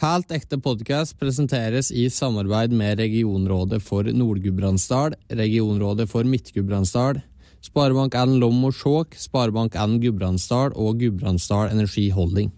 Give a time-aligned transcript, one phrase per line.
[0.00, 7.20] Helt ekte podkast presenteres i samarbeid med Regionrådet for Nord-Gudbrandsdal, Regionrådet for Midt-Gudbrandsdal,
[7.66, 12.48] Sparebank1 Lom og Skjåk, Sparebank1 Gudbrandsdal og Gudbrandsdal Energi Holding.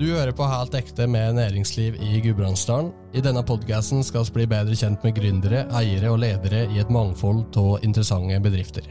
[0.00, 2.88] Du hører på Helt ekte med næringsliv i Gudbrandsdalen.
[3.12, 6.88] I denne podkasten skal vi bli bedre kjent med gründere, eiere og ledere i et
[6.88, 8.88] mangfold av interessante bedrifter.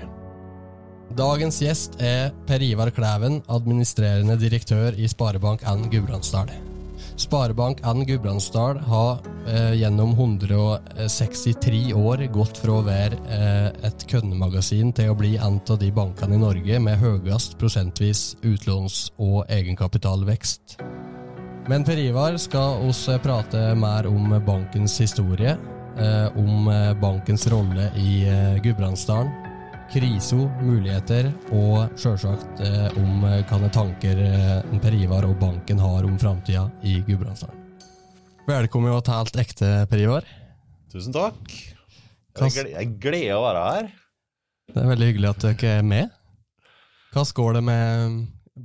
[1.18, 6.69] Dagens gjest er Per Ivar Klæven, administrerende direktør i Sparebank1 Gudbrandsdal.
[7.20, 9.18] Sparebank1 Gudbrandsdal har
[9.48, 15.60] eh, gjennom 163 år gått fra å være eh, et kundemagasin til å bli en
[15.60, 20.79] av de bankene i Norge med høyest prosentvis utlåns- og egenkapitalvekst.
[21.70, 25.57] Men Per Ivar skal også prate mer om bankens historie,
[26.00, 29.49] eh, om eh, bankens rolle i eh, Gudbrandsdalen,
[29.89, 36.06] kriso, muligheter, og sjølsagt eh, om eh, hvilke tanker eh, Per Ivar og banken har
[36.06, 37.58] om framtida i Gudbrandsdalen.
[38.50, 40.30] Velkommen til Helt ekte, Per Ivar.
[40.94, 41.42] Tusen takk.
[42.40, 43.90] Jeg gleder, å være her.
[44.70, 46.16] Det er veldig hyggelig at dere er med.
[47.14, 48.20] Hva går det med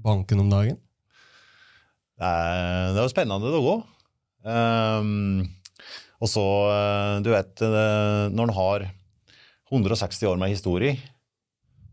[0.04, 0.78] banken om dagen?
[2.20, 3.84] Det er, det er jo spennende det òg.
[4.44, 5.46] Um,
[6.20, 8.86] og så, eh, du vet, eh, når en har
[9.72, 10.96] 160 år med historie,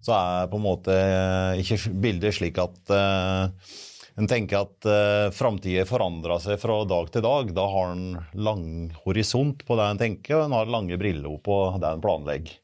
[0.02, 3.78] så er på en måte eh, ikke bildet slik at uh,
[4.20, 7.54] en tenker at uh, framtida forandrer seg fra dag til dag.
[7.56, 8.66] Da har en lang
[9.06, 12.58] horisont på det en tenker, og en har lange briller på det en planlegger.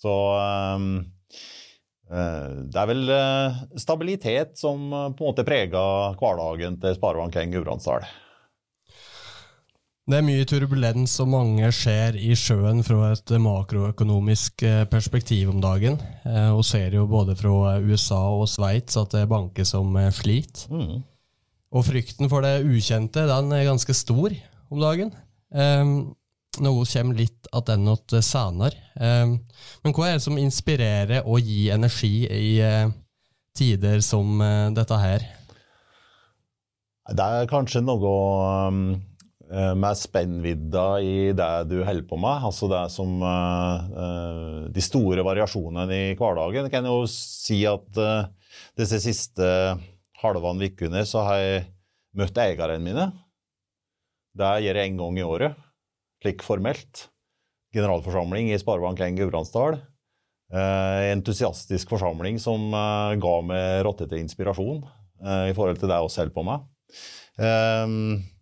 [0.00, 0.14] Så
[0.76, 0.88] um,
[2.10, 7.54] uh, det er vel uh, stabilitet som eh, på en måte preger hverdagen til Sparebank1
[7.54, 8.08] Gudbrandsdal.
[10.10, 15.60] Det er mye turbulens og mange skjer i sjøen fra et makroøkonomisk eh, perspektiv om
[15.62, 16.00] dagen.
[16.26, 20.08] Eh, Og ser jo både fra USA og Sveits at det er banker som eh,
[20.10, 20.64] sliter.
[20.66, 21.04] Mm.
[21.70, 24.34] Og frykten for det ukjente den er ganske stor
[24.74, 25.12] om dagen.
[25.54, 28.74] Noe kommer litt tilbake senere.
[28.98, 32.58] Men hva er det som inspirerer og gir energi i
[33.54, 34.42] tider som
[34.74, 35.28] dette her?
[37.14, 38.10] Det er kanskje noe
[38.66, 38.82] um,
[39.50, 42.44] med spennvidda i det du holder på med.
[42.46, 46.68] Altså det som eh, eh, De store variasjonene i hverdagen.
[46.68, 48.28] Jeg kan jo si at eh,
[48.78, 49.48] disse siste
[50.22, 51.66] halvene ukene så har jeg
[52.20, 53.10] møtt eierne mine.
[54.36, 55.62] Det gjør jeg en gang i året,
[56.22, 57.08] slik formelt.
[57.74, 59.80] Generalforsamling i Sparebank1 Gudbrandsdal.
[60.50, 64.80] Eh, entusiastisk forsamling som eh, ga meg rottete inspirasjon
[65.22, 66.64] eh, i forhold til det jeg holder på med.
[67.38, 68.00] Ehm,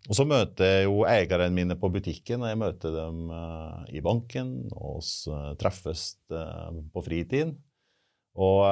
[0.08, 4.00] og så møter jeg jo eierne mine på butikken, og jeg møter dem eh, i
[4.04, 4.54] banken.
[4.72, 7.52] Og så eh, treffes eh, på fritiden.
[8.38, 8.62] Og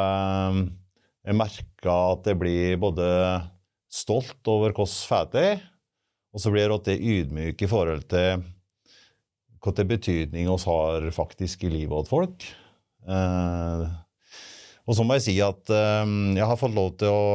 [1.27, 3.07] jeg merker at jeg blir både
[3.91, 5.65] stolt over hvordan fælt jeg er,
[6.31, 8.45] og så blir jeg ydmyk i forhold til
[9.59, 12.47] hvilken betydning vi har faktisk i livet til folk.
[14.87, 17.27] Og så må jeg si at jeg har fått lov til å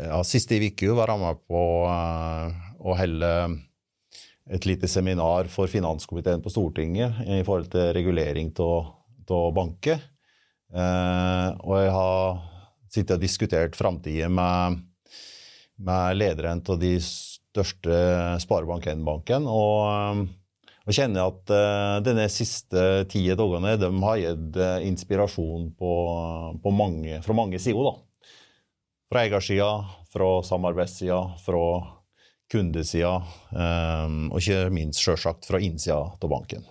[0.00, 3.32] ja, siste uke være med på eh, å helle
[4.50, 10.00] et lite seminar for finanskomiteen på Stortinget i forhold til regulering av banker.
[10.70, 12.40] Eh, og jeg har
[12.90, 14.80] sittet og diskutert framtida med,
[15.78, 18.02] med lederen av de største
[18.42, 19.46] Sparebank1-banken.
[19.50, 25.70] Og, eh, og kjenner at eh, denne siste ti dagene de har gitt eh, inspirasjon
[25.78, 25.96] på,
[26.62, 28.00] på mange, fra mange sider.
[29.10, 29.70] Fra eiersida,
[30.06, 31.62] fra samarbeidssida, fra
[32.50, 33.16] kundesida,
[33.50, 36.62] eh, og ikke minst selvsagt fra innsida av banken.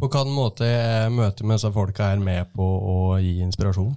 [0.00, 3.92] På hvilken måte er møtet med disse folka her med på å gi inspirasjon?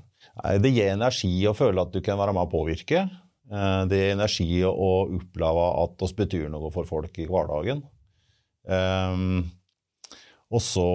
[0.61, 3.05] Det gir energi å føle at du kan være med å påvirke.
[3.51, 7.85] Eh, Det gir energi å oppleve at oss betyr noe for folk i hverdagen.
[8.67, 9.47] Um,
[10.51, 10.87] og så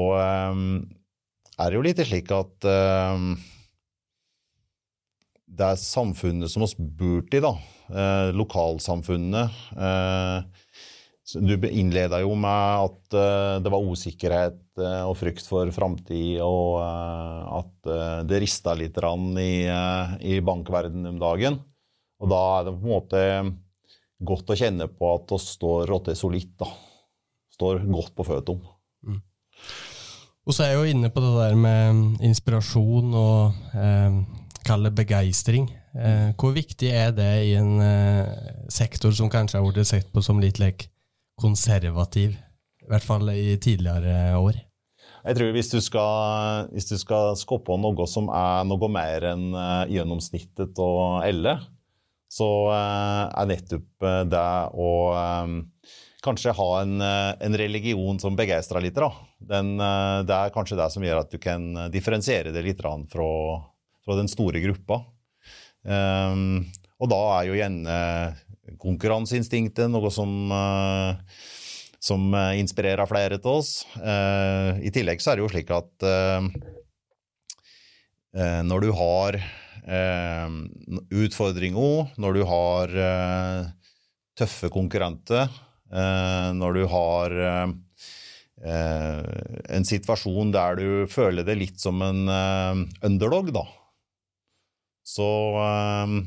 [0.53, 0.85] um,
[1.57, 2.69] er det jo litt slik at
[5.53, 7.53] det er samfunnet som oss burde i, da.
[7.93, 9.59] Eh, lokalsamfunnet.
[9.77, 10.71] Eh,
[11.33, 16.81] du innleda jo med at eh, det var usikkerhet eh, og frykt for framtid, og
[16.83, 19.65] eh, at eh, det rista litt rann i,
[20.25, 21.61] i bankverdenen om dagen.
[22.23, 23.23] Og da er det på en måte
[24.23, 26.69] godt å kjenne på at vi står rotte solidt, da.
[27.53, 28.79] Står godt på føttene.
[30.43, 33.77] Og så er jeg jo inne på det der med inspirasjon og
[34.67, 35.69] kall det begeistring.
[35.93, 40.23] Eh, hvor viktig er det i en eh, sektor som kanskje har blitt sett på
[40.25, 40.89] som litt like,
[41.41, 42.37] konservativ?
[42.83, 44.59] I hvert fall i tidligere år.
[45.23, 49.53] Jeg tror hvis du skal, hvis du skal skoppe noe som er noe mer enn
[49.55, 51.59] eh, gjennomsnittet og elle,
[52.33, 54.45] så er nettopp det
[54.81, 54.93] å
[56.25, 58.97] kanskje ha en, en religion som begeistrer litt.
[59.37, 62.81] Den, det er kanskje det som gjør at du kan differensiere det litt
[63.13, 63.29] fra,
[64.03, 65.03] fra den store gruppa.
[65.83, 66.71] Um,
[67.03, 67.97] og da er jo gjerne
[68.83, 71.19] konkurranseinstinktet noe som, uh,
[72.03, 72.29] som
[72.59, 73.73] inspirerer flere til oss.
[73.99, 76.41] Uh, I tillegg så er det jo slik at uh,
[78.65, 79.37] når du har
[81.13, 82.93] utfordringer, når du har
[84.39, 85.51] tøffe konkurrenter,
[86.57, 87.35] når du har
[88.63, 93.67] en situasjon der du føler det litt som en underdog, da,
[95.03, 95.31] så,
[95.63, 96.19] ehm,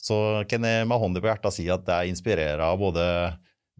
[0.00, 3.04] så kan jeg med hånda på hjertet si at det inspirerer både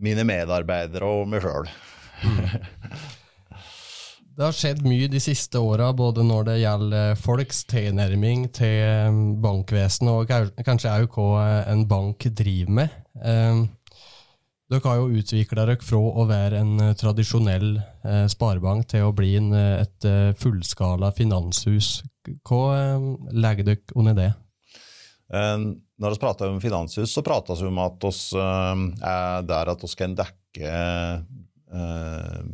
[0.00, 1.66] mine medarbeidere og meg sjøl.
[4.36, 9.20] det har skjedd mye de siste åra, både når det gjelder folks tilnærming til ehm,
[9.42, 12.96] bankvesenet, og kanskje òg hva en bank driver med.
[13.24, 13.66] Ehm,
[14.70, 19.14] dere har jo utvikla dere fra å være en eh, tradisjonell eh, sparebank til å
[19.16, 20.06] bli eh, et
[20.38, 22.04] fullskala finanshus.
[22.46, 24.30] Hva eh, legger dere under det?
[25.32, 25.58] Eh,
[26.00, 29.86] når vi prater om finanshus, så prater vi om at vi eh, er der at
[29.86, 30.74] vi kan dekke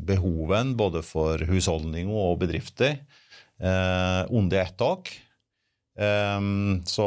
[0.04, 2.98] behoven både for husholdninger og bedrifter
[3.56, 5.08] under ett tak.
[6.84, 7.06] Så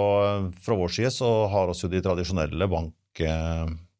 [0.65, 2.69] fra vår side så har vi jo de tradisjonelle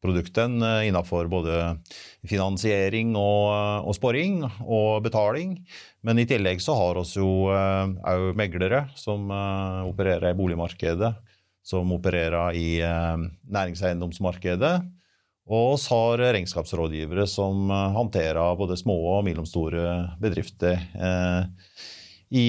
[0.00, 1.78] bankproduktene innenfor både
[2.28, 5.58] finansiering og, og sporing og betaling.
[6.02, 11.12] Men i tillegg så har vi jo òg eh, meglere som eh, opererer i boligmarkedet,
[11.62, 13.16] som opererer i eh,
[13.50, 14.80] næringseiendomsmarkedet.
[15.50, 20.78] Og oss har regnskapsrådgivere som håndterer både små og mellomstore bedrifter
[22.30, 22.44] i,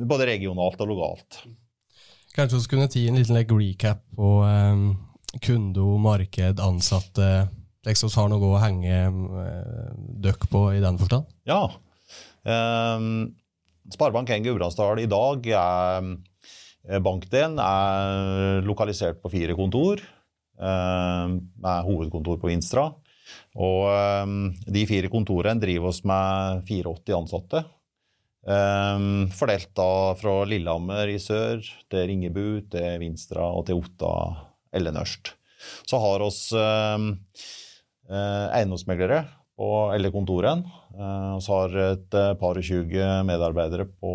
[0.00, 1.38] både regionalt og lokalt.
[2.34, 4.88] Kanskje vi kunne ti en liten like, recap på um,
[5.42, 7.48] kunde, marked, ansatte
[7.86, 11.28] Liksom har noe å henge uh, døkk på i den forstand?
[11.46, 11.68] Ja,
[12.46, 13.34] Um,
[13.90, 16.06] Sparebank1 Gudbrandsdal i dag er
[16.86, 20.02] eh, Bankdelen er lokalisert på fire kontor,
[20.56, 22.86] med hovedkontor på Vinstra.
[23.60, 27.60] Og de fire kontorene driver oss med 84 ansatte.
[29.36, 34.14] Fordelt da fra Lillehammer i sør til Ringebu, til Vinstra og til Otta
[34.76, 35.32] eller Nørst.
[35.88, 36.98] Så har oss eh,
[38.12, 39.24] eiendomsmeglere
[39.56, 40.68] på alle kontorene.
[40.92, 44.12] Eh, vi har et eh, par og tjue medarbeidere på,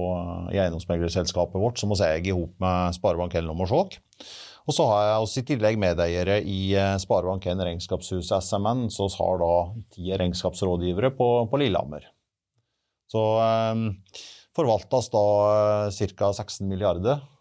[0.53, 3.97] i eiendomsmeglerselskapet vårt som også eier i med Sparebank 1 Lommersåk.
[4.69, 9.17] Og så har jeg også i tillegg medeiere i eh, Sparebank1 Regnskapshuset SMN, så vi
[9.17, 9.53] har da
[9.95, 12.05] ti regnskapsrådgivere på, på Lillehammer.
[13.11, 13.81] Så eh,
[14.57, 15.25] forvaltes da
[15.89, 16.31] ca.
[16.37, 17.40] 16 milliarder, eh,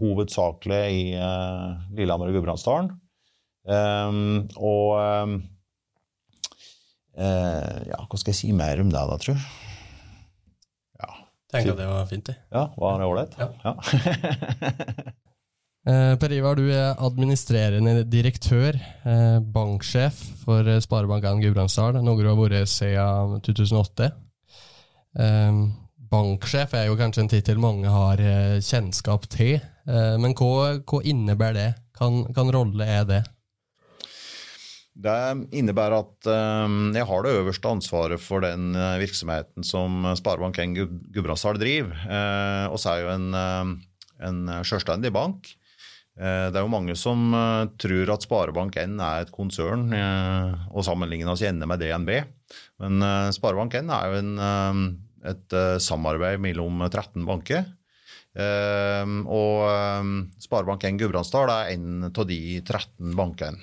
[0.00, 2.92] hovedsakelig i eh, Lillehammer og Gudbrandsdalen.
[4.58, 5.42] og
[7.14, 9.34] Eh, ja, hva skal jeg si mer om det, da, tru?
[10.98, 11.10] Ja.
[11.52, 12.36] Tenker det var fint, det.
[12.50, 13.36] Ja, var det ålreit?
[13.38, 13.50] Ja.
[13.62, 13.74] ja.
[15.92, 22.40] eh, per Ivar, du er administrerende direktør, eh, banksjef for Sparebank1 Gudbrandsdal, noe du har
[22.40, 24.10] vært siden 2008.
[26.14, 29.56] Eh, banksjef er jo kanskje en tittel mange har eh, kjennskap til,
[29.88, 31.70] eh, men hva, hva innebærer det?
[31.98, 33.22] Hvilken rolle er det?
[34.94, 35.14] Det
[35.58, 36.28] innebærer at
[36.68, 40.76] um, jeg har det øverste ansvaret for den virksomheten som Sparebank1
[41.10, 41.96] Gudbrandsdal driver.
[42.70, 43.26] Og så er jo en,
[44.22, 45.50] en selvstendig bank.
[46.14, 47.34] Det er jo mange som
[47.82, 49.90] tror at Sparebank1 er et konsern
[50.70, 52.14] og sammenligner oss gjerne med DNB.
[52.82, 53.02] Men
[53.34, 54.32] Sparebank1 er jo en,
[55.24, 57.64] et samarbeid mellom 13 banker.
[58.34, 59.60] Og
[60.42, 63.62] Sparebank1 Gudbrandsdal er en av de 13 bankene.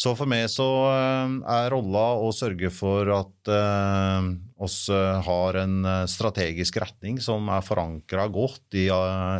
[0.00, 4.26] Så for meg så eh, er rolla å sørge for at eh,
[4.64, 5.76] oss eh, har en
[6.10, 8.88] strategisk retning som er forankra godt i,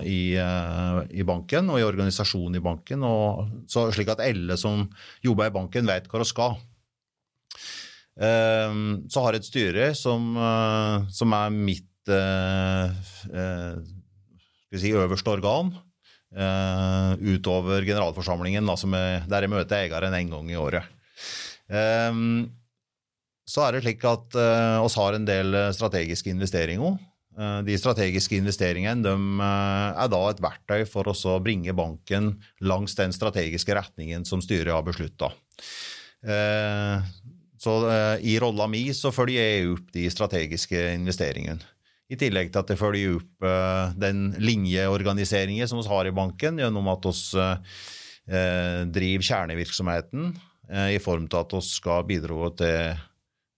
[0.08, 4.86] i, i, banken og i organisasjonen i banken, og, så, slik at alle som
[5.24, 6.56] jobber i banken, vet hva de skal.
[8.14, 10.36] Så har jeg et styre som,
[11.10, 12.10] som er mitt
[14.74, 15.72] si, øverste organ.
[16.34, 20.86] Utover generalforsamlingen, altså med, der jeg møter eieren en gang i året.
[21.66, 22.50] Um,
[23.48, 26.96] så er det slik at uh, oss har en del strategiske investeringer.
[27.66, 32.28] De strategiske investeringene de, er da et verktøy for å bringe banken
[32.62, 35.32] langs den strategiske retningen som styret har beslutta.
[37.64, 37.78] Så
[38.20, 41.64] i rolla mi så følger jeg opp de strategiske investeringene.
[42.12, 46.60] I tillegg til at det følger opp uh, den linjeorganiseringen som vi har i banken,
[46.60, 50.34] gjennom at vi uh, driver kjernevirksomheten
[50.70, 52.78] eh, i form til at vi skal bidra til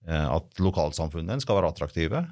[0.07, 2.25] eh, at lokalsamfunnet skal være attraktive.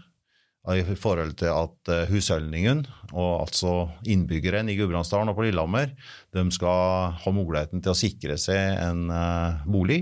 [0.66, 3.74] I forhold til at eh, husholdningen, og altså
[4.10, 5.92] innbyggerne i Gudbrandsdalen og på Lillehammer,
[6.34, 10.00] de skal ha muligheten til å sikre seg en eh, bolig.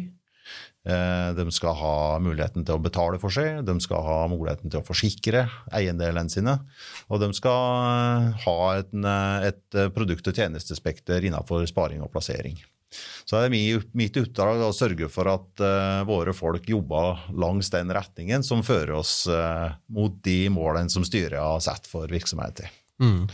[0.83, 4.81] Eh, De skal ha muligheten til å betale for seg, de skal ha muligheten til
[4.81, 6.57] å forsikre eiendelene sine,
[7.07, 12.59] og de skal eh, ha et, eh, et produkt- og tjenestespekter innenfor sparing og plassering.
[13.25, 15.63] Så det er mi- mitt oppdrag å sørge for at
[16.05, 19.25] våre folk jobber langs den retningen som fører oss
[19.89, 22.69] mot de målene som styret har satt for virksomheten.
[23.01, 23.25] Mm.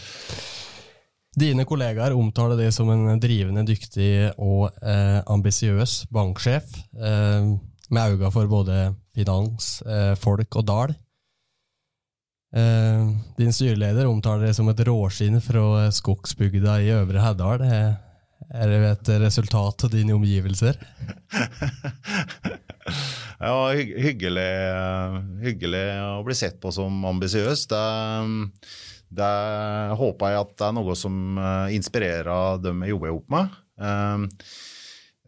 [1.37, 7.51] Dine kollegaer omtaler deg som en drivende dyktig og eh, ambisiøs banksjef, eh,
[7.89, 10.95] med øyne for både finans, eh, folk og dal.
[12.49, 17.65] Eh, din styreleder omtaler deg som et råskinn fra skogsbygda i Øvre Heddal.
[17.67, 17.91] Eh,
[18.49, 20.79] er det et resultat av dine omgivelser?
[23.39, 27.67] Ja, hyggelig, eh, hyggelig å bli sett på som ambisiøs.
[27.71, 27.83] Det,
[29.09, 29.33] det
[29.97, 33.59] håper jeg at det er noe som eh, inspirerer dem jeg jobber sammen med.
[33.81, 34.55] Eh,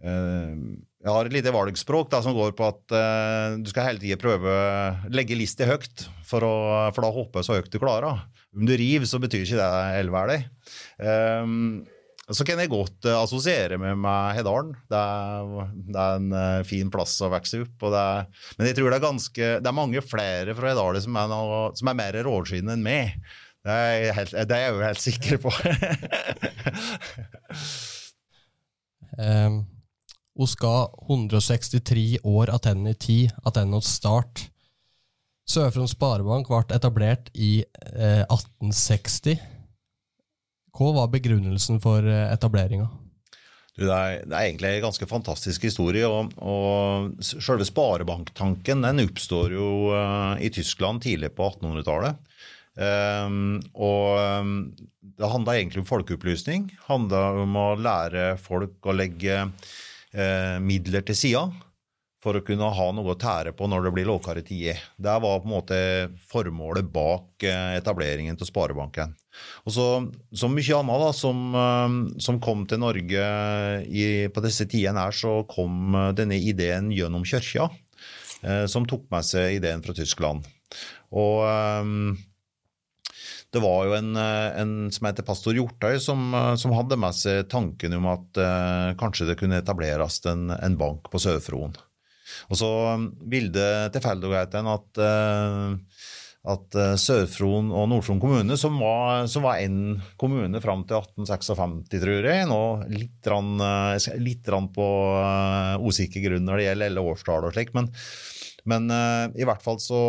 [0.05, 0.55] eh,
[1.01, 4.19] Jeg har et lite valgspråk da, som går på at eh, du skal hele tida
[4.21, 6.53] prøve å legge lista høyt, for, å,
[6.93, 8.21] for da hoppe så høyt du klarer.
[8.53, 10.38] Om du river, så betyr ikke det elverdig.
[11.01, 11.81] Um,
[12.31, 14.75] så kan jeg godt assosiere meg med Hedalen.
[14.91, 17.88] Det er, det er en fin plass å vokse opp.
[17.89, 18.27] Er,
[18.59, 21.33] men jeg tror det er, ganske, det er mange flere fra Hedalen som, er
[21.79, 23.17] som er mer råskinn enn meg.
[23.62, 25.51] Det er, jeg helt, det er jeg jo helt sikker på.
[29.22, 29.58] Um,
[30.39, 34.48] hun skal 163 år attende i tid, attende hos start.
[35.51, 39.41] Sør-Fron Sparebank ble etablert i eh, 1860.
[40.72, 42.88] Hva var begrunnelsen for eh, etableringa?
[43.75, 46.08] Du, det, er, det er egentlig en ganske fantastisk historie.
[46.08, 52.30] og, og Selve sparebanktanken den oppstår jo uh, i Tyskland tidlig på 1800-tallet.
[52.72, 54.54] Um, og um,
[55.01, 56.70] det handla egentlig om folkeopplysning.
[56.88, 61.44] handla om å lære folk å legge uh, midler til sida
[62.22, 64.80] for å kunne ha noe å tære på når det blir lavere tider.
[64.96, 65.82] Det var på en måte
[66.32, 69.18] formålet bak uh, etableringen til Sparebanken.
[69.66, 69.88] Og så,
[70.36, 73.28] Som mye annet da, som, uh, som kom til Norge
[73.90, 77.68] i, på disse tidene her, så kom uh, denne ideen gjennom kirka,
[78.46, 80.46] uh, som tok med seg ideen fra Tyskland.
[81.12, 81.42] Og
[81.84, 82.13] um,
[83.51, 87.98] det var jo en, en som heter pastor Hjortøy, som, som, hadde med seg tanken
[87.98, 91.75] om at eh, kanskje det kunne etableres en, en bank på Sør-Fron.
[92.48, 92.72] Og så
[93.27, 96.00] ville tilfeldigheten at, eh,
[96.55, 102.31] at Sør-Fron og Nord-Fron kommune, som var, som var en kommune fram til 1856, tror
[102.31, 102.62] jeg, nå
[102.96, 103.51] litt, rann,
[104.24, 104.88] litt rann på
[105.91, 107.91] usikker grunn når det gjelder alle årstall og slik, men
[108.70, 110.01] men uh, i hvert fall så,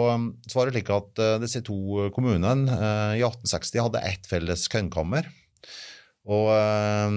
[0.47, 4.66] så, var det slik at uh, disse to kommunene uh, i 1860 hadde ett felles
[4.73, 5.28] kønnkammer.
[6.32, 7.14] Og uh,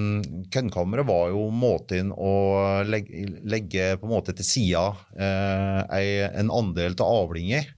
[0.53, 2.33] kønnkammeret var jo måten å
[2.87, 7.73] legge, legge på en måte til sida en andel til avlinger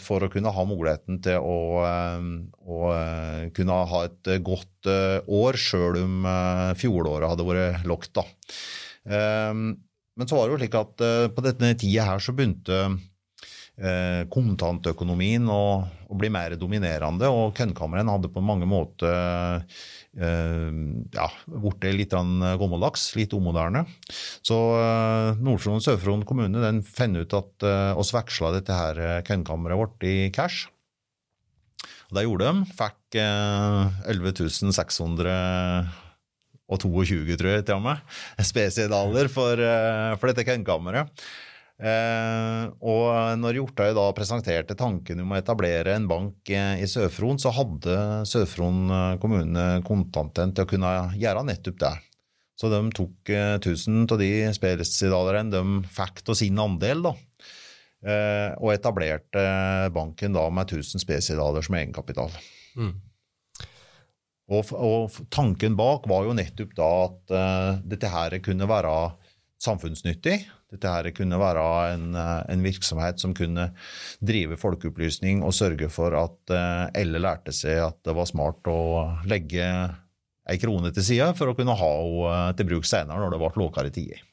[0.00, 2.78] for å kunne ha muligheten til å, å
[3.52, 6.24] kunne ha et godt år, sjøl om
[6.80, 8.16] fjoråret hadde vært lågt.
[8.16, 8.24] da.
[10.18, 14.22] Men så var det jo slik at uh, på denne tida her så begynte uh,
[14.32, 15.62] kontantøkonomien å,
[16.10, 20.72] å, bli mer dominerende, og kønnkammeren hadde på mange måter uh,
[21.14, 23.86] ja, blitt litt gammeldags, litt umoderne.
[24.42, 24.58] Så
[25.38, 30.16] Nord-Fron og Sør-Fron kommune den fant ut at oss veksla dette her kønnkammeret vårt i
[30.34, 30.66] cash.
[32.10, 32.68] Og det gjorde de.
[32.74, 36.09] Fikk 11 600
[36.70, 38.02] og 22, tror jeg, til og med,
[38.46, 39.62] spesidaler for,
[40.16, 41.10] for dette kennkammeret.
[41.80, 43.06] Eh, og
[43.40, 47.96] når Hjortøy da presenterte tanken om å etablere en bank i Sør-Fron, så hadde
[48.28, 51.94] Sør-Fron kommune kontanten til å kunne gjøre nettopp det.
[52.60, 57.14] Så de tok 1000 av de spesialerne de fikk av sin andel, da.
[58.00, 59.40] Eh, og etablerte
[59.92, 62.32] banken da med 1000 spesidaler som egenkapital.
[62.76, 62.94] Mm.
[64.50, 68.94] Og, og, tanken bak var jo nettopp da at uh, dette her kunne være
[69.62, 70.40] samfunnsnyttig.
[70.70, 71.64] Dette her kunne være
[71.94, 73.68] en, en, virksomhet som kunne
[74.22, 78.80] drive folkeopplysning og sørge for at uh, alle lærte seg at det var smart å
[79.30, 79.66] legge
[80.50, 83.52] ei krone til side for å kunne ha henne til bruk senere når det ble
[83.60, 84.29] lavere tider.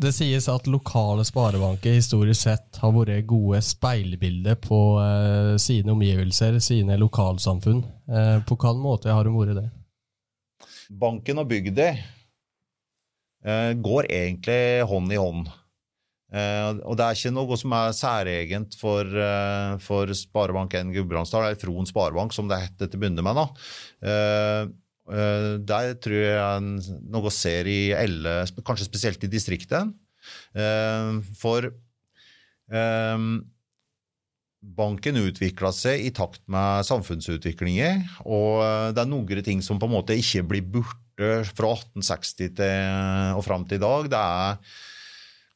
[0.00, 6.56] Det sies at lokale sparebanker historisk sett har vært gode speilbilder på eh, sine omgivelser,
[6.64, 7.84] sine lokalsamfunn.
[8.08, 9.68] Eh, på hvilken måte har de vært det?
[10.90, 11.88] banken og bygda
[13.46, 15.50] eh, går egentlig hånd i hånd.
[16.30, 21.60] Eh, og det er ikke noe som er særegent for, eh, for Sparebank1 Gudbrandsdal, eller
[21.60, 23.40] Fron Sparebank, som det het til å begynne med.
[23.40, 23.46] da.
[25.10, 29.90] Eh, der tror jeg noe ser i alle, kanskje spesielt i distriktet.
[30.54, 33.24] Eh, for eh,
[34.60, 38.62] banken utvikla seg i takt med samfunnsutviklinger, og
[38.94, 42.94] det er noen ting som på en måte ikke blir borte fra 1860 til,
[43.36, 44.10] og fram til i dag.
[44.12, 44.78] Det er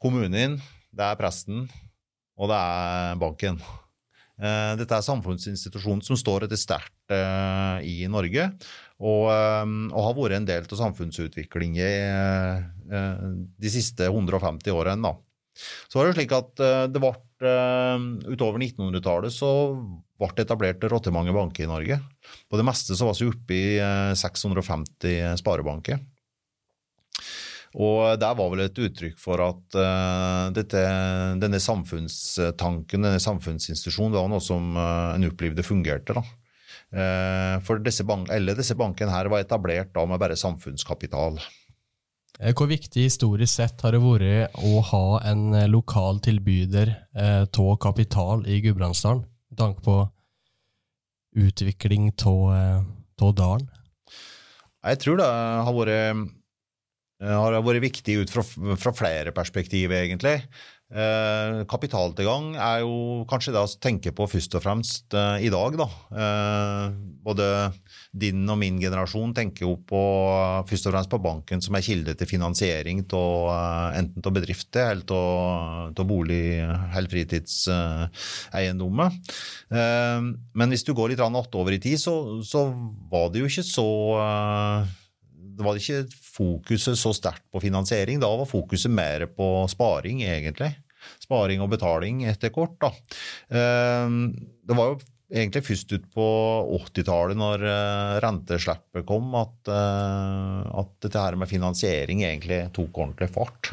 [0.02, 0.58] kommunen,
[0.90, 1.68] det er presten,
[2.34, 3.61] og det er banken.
[4.34, 7.14] Dette er samfunnsinstitusjonen som står etter sterkt
[7.87, 8.49] i Norge,
[9.02, 15.14] og, eh, og har vært en del av samfunnsutviklingen eh, de siste 150 årene.
[15.88, 17.12] Så var det slik at eh, det ble,
[17.46, 19.50] eh, utover 1900-tallet så
[20.18, 22.00] ble det etablert rottemange banker i Norge.
[22.50, 26.02] På det meste så var vi oppe i eh, 650 sparebanker.
[27.74, 30.78] Og der var vel et uttrykk for at uh, dette,
[31.42, 36.14] denne samfunnstanken, denne samfunnsinstitusjonen, var noe som uh, en opplevde fungerte.
[36.14, 36.22] da.
[36.94, 41.40] Eh, for disse bank, disse bankene her var etablert da med bare samfunnskapital.
[42.38, 47.72] Eh, Hvor viktig historisk sett har det vært å ha en eh, lokal tilbyder av
[47.82, 49.96] kapital i Gudbrandsdalen, med tanke på
[51.34, 53.66] utvikling av dalen?
[54.84, 56.30] Jeg tror det har vært,
[57.24, 60.36] har vært viktig ut fra, fra flere perspektiv, egentlig.
[60.94, 65.74] Eh, kapitaltilgang er jo kanskje det å tenke på først og fremst eh, i dag.
[65.80, 65.88] Da.
[66.14, 67.72] Eh, både
[68.14, 69.98] din og min generasjon tenker jo på,
[70.70, 74.92] først og fremst på banken som er kilde til finansiering av eh, enten av bedrifter
[74.92, 75.10] eller
[75.98, 79.10] av bolig- eller fritidseiendommer.
[79.74, 80.22] Eh,
[80.54, 82.70] men hvis du går litt over i tid, så, så
[83.10, 84.86] var det jo ikke så eh,
[85.54, 88.18] det var ikke fokuset så sterkt på finansiering.
[88.22, 90.72] Da var fokuset mer på sparing, egentlig.
[91.25, 92.78] Sparing og betaling etter kort.
[92.82, 92.92] Da.
[93.50, 94.14] Eh,
[94.64, 95.00] Det var jo
[95.34, 96.26] egentlig først ut på
[96.78, 103.30] 80-tallet, når eh, renteslippet kom, at, eh, at dette her med finansiering egentlig tok ordentlig
[103.34, 103.73] fart.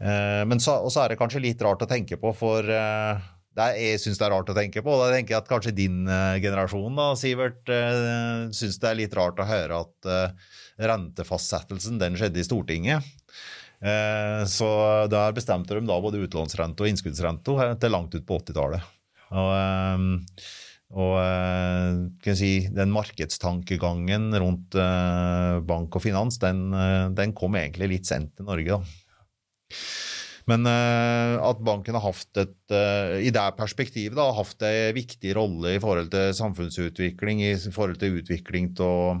[0.00, 3.28] Eh, Men så, og så er det kanskje litt rart å tenke på, for eh,
[3.50, 4.94] det er, jeg syns det er rart å tenke på.
[4.94, 9.16] og Da tenker jeg at kanskje din generasjon, da, Sivert, uh, syns det er litt
[9.18, 10.10] rart å høre at
[10.78, 13.10] rentefastsettelsen den skjedde i Stortinget.
[13.80, 14.70] Eh, så
[15.08, 18.84] der bestemte de da både utlånsrente og innskuddsrente til langt ut på 80-tallet.
[19.30, 20.50] Og, eh,
[21.00, 24.76] og eh, si, den markedstankegangen rundt
[25.66, 26.68] bank og finans, den,
[27.16, 28.78] den kom egentlig litt sent til Norge.
[28.78, 29.76] da.
[30.50, 32.72] Men at banken har hatt et,
[33.22, 38.18] i det perspektivet da, hatt en viktig rolle i forhold til samfunnsutvikling, i forhold til
[38.18, 39.20] utvikling av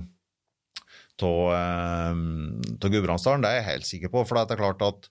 [1.26, 4.24] av Gudbrandsdalen, det er jeg helt sikker på.
[4.24, 5.10] For det er klart at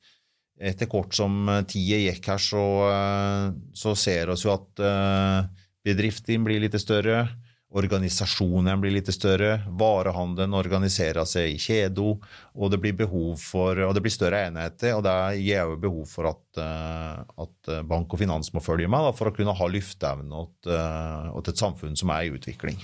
[0.60, 5.46] etter kort som tida gikk her, så, eh, så ser vi jo at eh,
[5.88, 7.28] bedriften blir litt større.
[7.70, 12.16] Organisasjonen blir litt større, varehandelen organiserer seg i kjedo,
[12.58, 14.96] og det blir behov for, og det blir større enheter.
[14.98, 19.06] og Det gir jo behov for at, eh, at bank og finans må følge med
[19.06, 22.82] da, for å kunne ha lyfteevne til et samfunn som er i utvikling.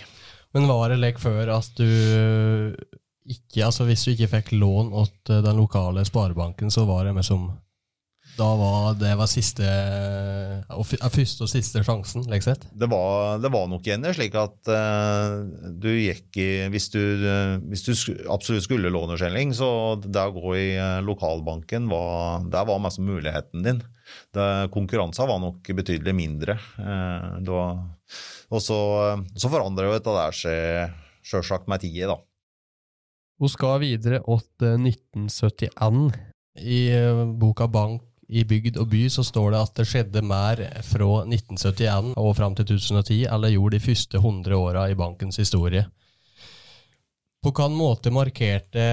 [0.55, 1.89] Men var det lek før at du
[3.25, 7.25] ikke, altså hvis du ikke fikk lån åt den lokale sparebanken, så var det med
[8.35, 9.67] da var det var siste,
[10.67, 12.65] første og siste sjansen, Liksom.
[12.75, 17.55] Det var, det var nok igjen slik at uh, du gikk i hvis du, uh,
[17.71, 17.93] hvis du
[18.31, 19.69] absolutt skulle låne skjelling, så
[20.03, 23.83] det å gå i uh, lokalbanken, var, der var mest muligheten din.
[24.71, 26.59] Konkurransen var nok betydelig mindre.
[28.53, 28.77] Og så,
[29.33, 32.19] så forandrer jo dette der seg sjølsagt med tida, da.
[33.36, 36.13] Hun skal videre til 1971.
[36.56, 36.82] I
[37.36, 42.13] boka Bank i bygd og by så står det at det skjedde mer fra 1971
[42.17, 45.84] og fram til 2010 eller gjorde de første 100 åra i bankens historie.
[47.43, 48.86] På hvilken måte markerte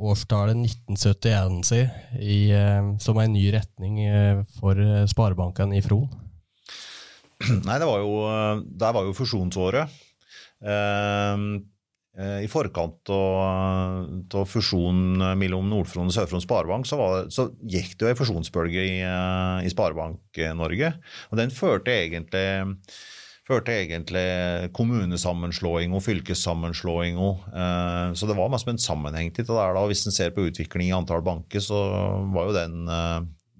[0.00, 1.90] årstallet 1971 seg
[2.22, 2.38] i,
[3.02, 3.98] som en ny retning
[4.56, 6.06] for sparebanken i Fron?
[7.66, 8.14] Nei, det var jo,
[8.64, 9.98] det var jo fusjonsåret.
[12.18, 18.10] I forkant av fusjonen mellom Nord-Fron og Sør-Fron Sparebank så, var, så, gikk det jo
[18.10, 18.96] en fusjonsbølge i,
[19.62, 20.90] i Sparebank-Norge.
[21.30, 22.44] Og den førte egentlig,
[23.46, 24.26] førte egentlig
[24.76, 27.22] kommunesammenslåing og fylkessammenslåing.
[28.18, 29.78] Så det var mest en sammenheng til det der.
[29.78, 29.86] da.
[29.86, 31.78] Hvis en ser på utvikling i antall banker, så
[32.34, 32.82] var jo den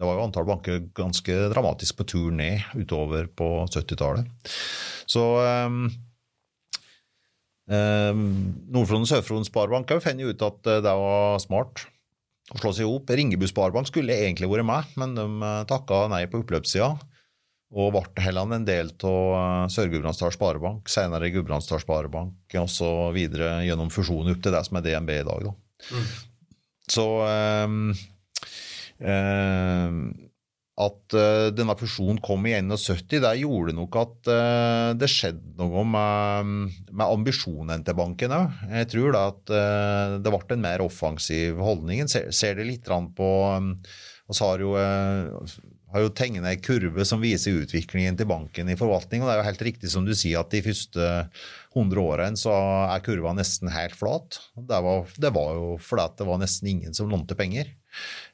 [0.01, 4.55] det var jo antall banker ganske dramatisk på tur ned utover på 70-tallet.
[5.05, 5.69] Så Eh,
[7.71, 11.85] Nordfron og Sør-Fron Sparebank har jo funnet ut at eh, det var smart
[12.51, 13.13] å slå seg opp.
[13.15, 16.93] Ringebu Sparebank skulle egentlig vært med, men de eh, takka nei på oppløpssida.
[17.71, 23.19] Og ble heller en del av Sør-Gudbrandsdal Sparebank, senere Gudbrandsdal Sparebank osv.
[23.21, 25.47] gjennom fusjonen opp til det som er DNB i dag.
[25.47, 26.01] Da.
[26.91, 27.77] Så eh,
[29.07, 30.01] eh,
[30.81, 35.85] at uh, denne fusjonen kom i 71, det gjorde nok at uh, det skjedde noe
[35.89, 38.63] med, med ambisjonen til banken òg.
[38.73, 42.07] Jeg tror da at uh, det ble en mer offensiv holdning.
[42.11, 43.75] Ser, ser det litt på um,
[44.31, 44.73] Vi har jo,
[45.91, 49.23] har jo tegnet ei kurve som viser utviklingen til banken i forvaltning.
[49.23, 51.11] og Det er jo helt riktig som du sier at de første
[51.75, 52.55] 100 årene så
[52.87, 54.41] er kurva nesten helt flat.
[54.57, 57.75] Det var, det var jo fordi det var nesten ingen som lånte penger.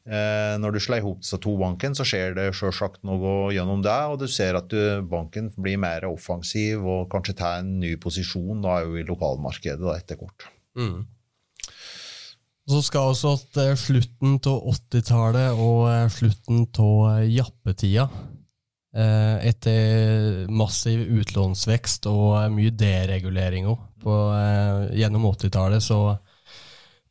[0.06, 4.12] Eh, når du slår ihop disse to bankene, så skjer det selvsagt noe gjennom deg,
[4.12, 8.62] og du ser at du, banken blir mer offensiv og kanskje tar en ny posisjon
[8.62, 10.46] da, jo i lokalmarkedet da, etter kort.
[10.78, 11.02] Mm.
[12.70, 18.08] Så skal også at eh, slutten av 80-tallet og eh, slutten av jappetida
[18.96, 23.74] etter massiv utlånsvekst og mye dereguleringer
[24.96, 25.98] gjennom 80-tallet, så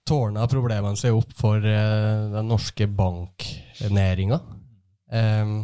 [0.05, 4.39] tårna problemene seg opp for uh, den norske banknæringa.
[5.11, 5.55] Um,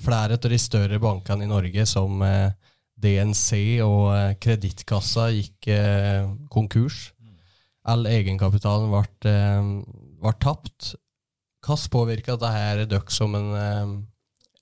[0.00, 2.54] flere av de større bankene i Norge, som eh,
[3.00, 3.50] DNC
[3.84, 5.68] og uh, Kredittkassa, gikk
[6.52, 7.10] konkurs.
[7.84, 9.34] All egenkapitalen ble,
[10.20, 10.94] ble tapt.
[11.60, 14.04] Hvordan påvirka dette dere som en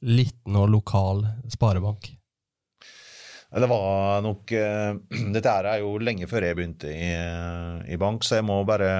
[0.03, 2.18] liten og lokal sparebank?
[3.49, 4.99] Det var nok uh,
[5.35, 7.13] Dette er jo lenge før jeg begynte i,
[7.89, 8.91] i bank, så jeg må bare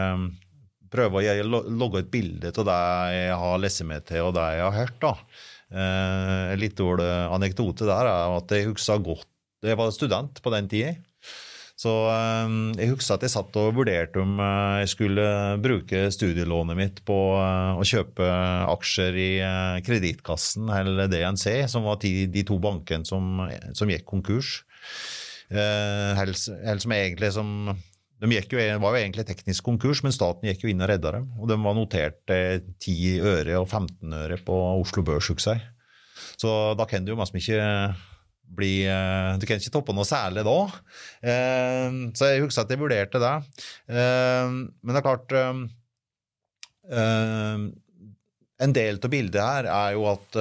[0.89, 2.79] prøve å logge et bilde av det
[3.13, 5.01] jeg har lest meg til og det jeg har hørt.
[5.05, 5.15] da.
[5.69, 9.29] Uh, en litt dårlig anekdote der er at jeg husker godt
[9.67, 10.95] Jeg var student på den tida.
[11.79, 15.27] Så eh, jeg husker at jeg satt og vurderte om eh, jeg skulle
[15.63, 18.27] bruke studielånet mitt på eh, å kjøpe
[18.75, 19.29] aksjer i
[19.87, 23.45] Kredittkassen eller DNC, som var de to bankene som,
[23.79, 24.59] som gikk konkurs.
[25.49, 27.71] Eller som egentlig som
[28.19, 31.31] de jo, var jo egentlig teknisk konkurs, men staten gikk jo inn og redda dem.
[31.39, 35.69] Og de var notert 10 øre og 15 øre på Oslo Børs, husker jeg.
[36.43, 37.63] Så da kan du jo masse ikke
[38.57, 40.59] bli eh, Du kan ikke toppe noe særlig da.
[41.23, 43.35] Eh, så jeg husker at jeg vurderte det.
[43.93, 45.37] Eh, men det er klart
[48.59, 50.39] En del av bildet her er jo at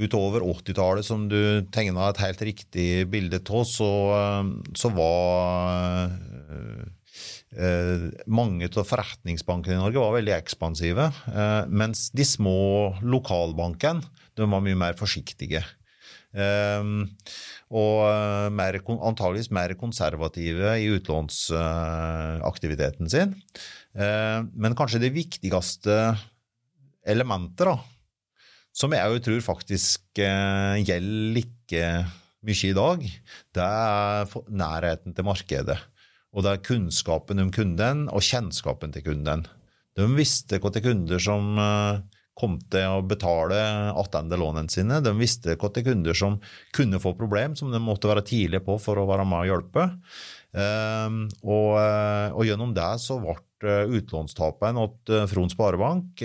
[0.00, 3.90] utover 80-tallet, som du tegna et helt riktig bilde av, så,
[4.72, 6.08] så var
[8.24, 11.10] mange av forretningsbankene i Norge var veldig ekspansive,
[11.68, 14.00] mens de små lokalbankene
[14.40, 15.60] var mye mer forsiktige.
[16.32, 17.12] Ehm,
[17.72, 23.34] og eh, mer, antageligvis mer konservative i utlånsaktiviteten sin.
[23.92, 26.16] Ehm, men kanskje det viktigste
[27.04, 27.76] elementet, da,
[28.72, 31.84] som jeg jo tror faktisk eh, gjelder like
[32.42, 32.98] mye i dag,
[33.54, 35.78] det er nærheten til markedet.
[36.32, 39.44] Og det er kunnskapen om kunden og kjennskapen til kunden.
[39.92, 42.00] De visste hva til kunder som eh,
[42.38, 43.58] kom til å betale
[43.92, 45.00] tilbake lånene sine.
[45.04, 46.38] De visste hva til kunder som
[46.74, 49.88] kunne få problem, som de måtte være tidlig på for å være med og hjelpe.
[50.52, 56.20] Ehm, og, eh, og gjennom det så ble eh, utlånstapene til eh, Fron Sparebank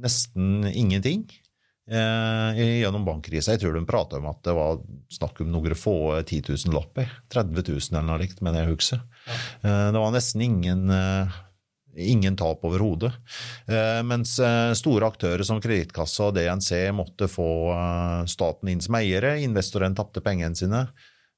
[0.00, 1.28] nesten ingenting
[1.90, 3.56] gjennom bankkrisa.
[3.56, 4.76] Jeg tror de prata om at det var
[5.10, 7.10] snakk om noen få 10 000 lapper.
[7.34, 9.00] 30 000 eller noe likt, mener jeg husker.
[9.26, 9.38] Ja.
[9.90, 10.84] Det var nesten ingen
[11.96, 13.12] Ingen tap overhodet.
[13.66, 18.94] Eh, mens eh, store aktører som Kredittkassa og DNC måtte få eh, staten inn som
[19.00, 19.40] eiere.
[19.42, 20.86] Investoren tapte pengene sine,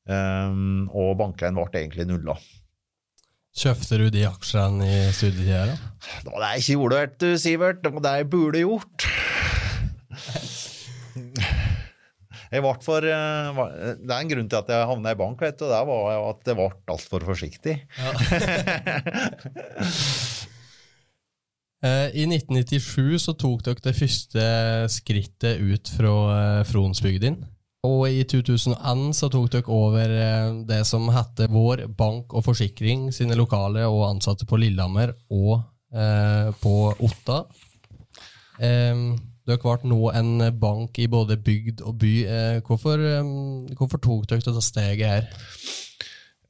[0.02, 2.34] og bankene ble egentlig nulla.
[3.54, 5.76] Kjøpte du de aksjene i studietida?
[6.24, 7.82] Det var det jeg ikke gjorde, du, Sivert.
[7.84, 9.06] Det var det jeg burde gjort.
[12.52, 15.68] Jeg ble for, det er en grunn til at jeg havna i bank, vet du,
[15.70, 17.78] det var at jeg ble altfor forsiktig.
[17.96, 18.10] Ja.
[21.82, 24.44] Eh, I 1997 så tok dere det første
[24.92, 27.40] skrittet ut fra eh, Fronsbygdin.
[27.82, 33.08] Og i 2001 så tok dere over eh, det som hette Vår Bank og Forsikring
[33.14, 35.56] sine lokale og ansatte på Lillehammer og
[35.90, 37.42] eh, på Otta.
[38.62, 39.02] Eh,
[39.42, 42.14] dere ble nå en bank i både bygd og by.
[42.22, 43.02] Eh, hvorfor,
[43.74, 45.30] hvorfor, tok dere dette steget her?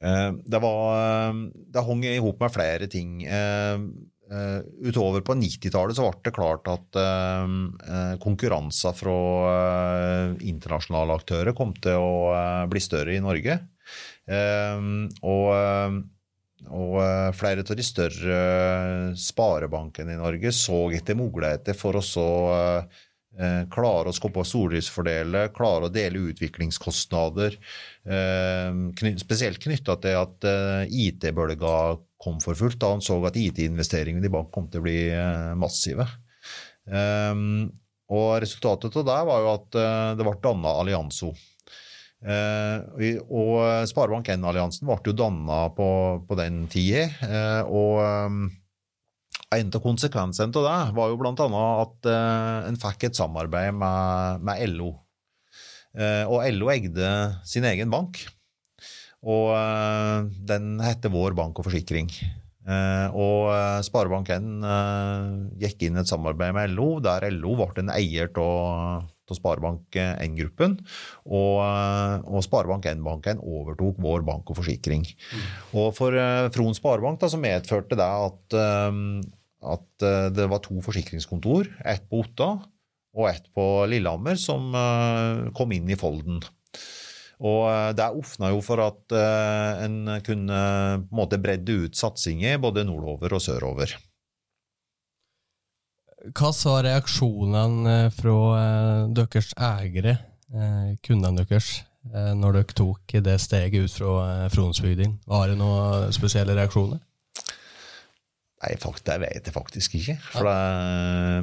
[0.03, 1.31] Det, var,
[1.73, 3.21] det hang i hop med flere ting.
[4.33, 9.19] Uh, utover på 90-tallet så ble det klart at uh, konkurranser fra
[10.41, 13.59] internasjonale aktører kom til å bli større i Norge.
[15.21, 15.47] og,
[16.71, 16.93] og
[17.35, 18.37] flere av de større
[19.19, 22.29] sparebankene i Norge så etter muligheter for å så
[23.33, 27.55] Eh, klare å skape stordriftsfordeler, klare å dele utviklingskostnader.
[28.05, 31.73] Eh, spesielt knytta til at eh, IT-bølga
[32.23, 32.79] kom for fullt.
[32.81, 34.99] Da han så at IT-investeringene i bank kom til å bli
[35.59, 36.07] massive.
[38.13, 39.77] Og resultatet av det var jo at
[40.17, 41.29] det ble danna Allianso.
[42.23, 43.53] Og
[43.91, 45.87] Sparebank1-alliansen ble jo danna på,
[46.27, 47.07] på den tida.
[47.67, 48.01] Og
[49.53, 51.47] en av konsekvensene av det var jo bl.a.
[51.83, 54.93] at uh, en fikk et samarbeid med, med LO.
[55.93, 57.11] Uh, og LO eide
[57.47, 58.23] sin egen bank.
[59.23, 62.11] Og uh, den heter Vår Bank og Forsikring.
[62.63, 63.49] og
[63.83, 64.45] Sparebank1
[65.59, 70.77] gikk inn i et samarbeid med LO, der LO ble en eier av Sparebank1-gruppen.
[71.27, 75.03] Og, og Sparebank1-banken overtok Vår Bank og Forsikring.
[75.03, 75.43] Mm.
[75.81, 76.15] Og for
[76.55, 78.59] Fron Sparebank da, så medførte det at
[79.63, 82.49] at eh, det var to forsikringskontor, ett på Otta
[83.13, 86.41] og ett på Lillehammer, som eh, kom inn i folden.
[87.43, 89.15] Og eh, Det åpna jo for at
[89.83, 90.63] en kunne
[91.03, 93.95] på en måte bredde ut satsinger både nordover og sørover.
[96.31, 98.35] Hva var reaksjonene fra
[99.11, 100.13] deres eiere,
[101.03, 101.81] kundene deres,
[102.13, 105.17] når dere tok det steget ut fra Fronsbygdin?
[105.27, 107.03] Var det noen spesielle reaksjoner?
[108.63, 110.15] Nei, det vet jeg faktisk ikke.
[110.39, 110.55] Det,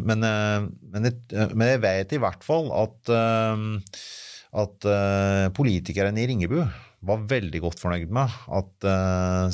[0.09, 3.65] men, eh, men, jeg, men, jeg, vet i hvert fall at, eh,
[4.51, 6.61] at uh, politikerne i Ringebu
[7.07, 8.87] var veldig godt fornøyd med at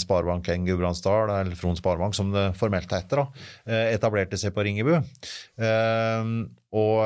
[0.02, 3.22] Sparebanken Gudbrandsdal, eller Fron Sparebank som det formelt heter,
[3.94, 4.96] etablerte seg på Ringebu.
[6.74, 6.96] Og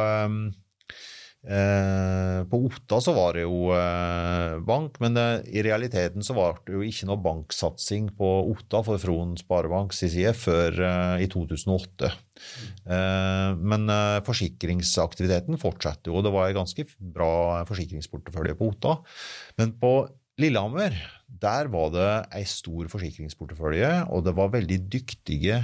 [1.41, 5.17] Eh, på Otta så var det jo eh, bank, men
[5.49, 10.35] i realiteten så var det jo ikke noe banksatsing på Otta for Fron Sparebanks side
[10.37, 12.13] før eh, i 2008.
[12.87, 13.93] men
[14.27, 18.97] forsikringsaktiviteten fortsatte jo, og det var en ganske bra forsikringsportefølje på Otta.
[19.61, 19.93] Men på
[20.41, 20.97] Lillehammer
[21.41, 25.61] der var det ei stor forsikringsportefølje, og det var veldig dyktige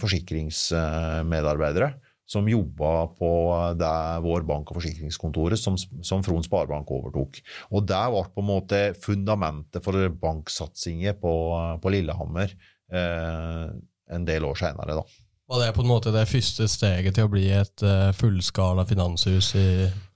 [0.00, 1.94] forsikringsmedarbeidere
[2.26, 3.30] som jobba på
[3.78, 7.38] det vår bank- og forsikringskontoret som, som Fron Sparebank overtok.
[7.70, 11.34] Og det ble på en måte fundamentet for banksatsinger på,
[11.82, 12.50] på Lillehammer
[12.90, 13.68] eh,
[14.16, 14.98] en del år seinere.
[15.46, 19.52] Var det på en måte det første steget til å bli et uh, fullskala finanshus
[19.54, 19.68] i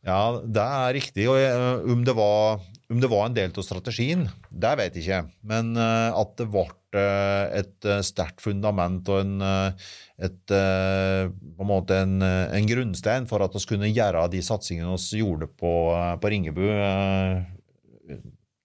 [0.02, 1.28] Ja, det er riktig.
[1.30, 5.06] Og uh, om, det var, om, det var, en del av strategien, det vet jeg
[5.06, 5.20] ikke.
[5.46, 9.36] Men uh, at det ble et sterkt fundament og en,
[10.18, 15.20] et, på en, måte en, en, grunnstein for at vi kunne gjøre de satsingene vi
[15.20, 15.70] gjorde på,
[16.18, 16.64] på Ringebu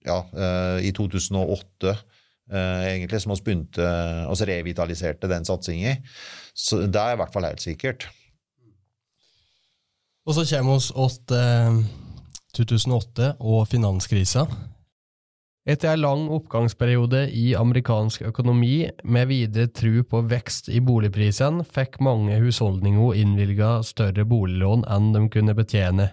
[0.10, 0.17] ja,
[0.82, 2.01] i 2008 eh,
[2.51, 3.88] egentlig, som vi begynte
[4.29, 5.95] og revitaliserte den satsinga.
[6.55, 8.08] Så det er i hvert fall helt sikkert.
[10.25, 11.81] Og så kommer vi til eh,
[12.58, 14.45] 2008 og finanskrisa.
[15.65, 21.97] Etter en lang oppgangsperiode i amerikansk økonomi med videre tru på vekst i boligprisene, fikk
[22.05, 26.12] mange husholdninger innvilga større boliglån enn de kunne betjene.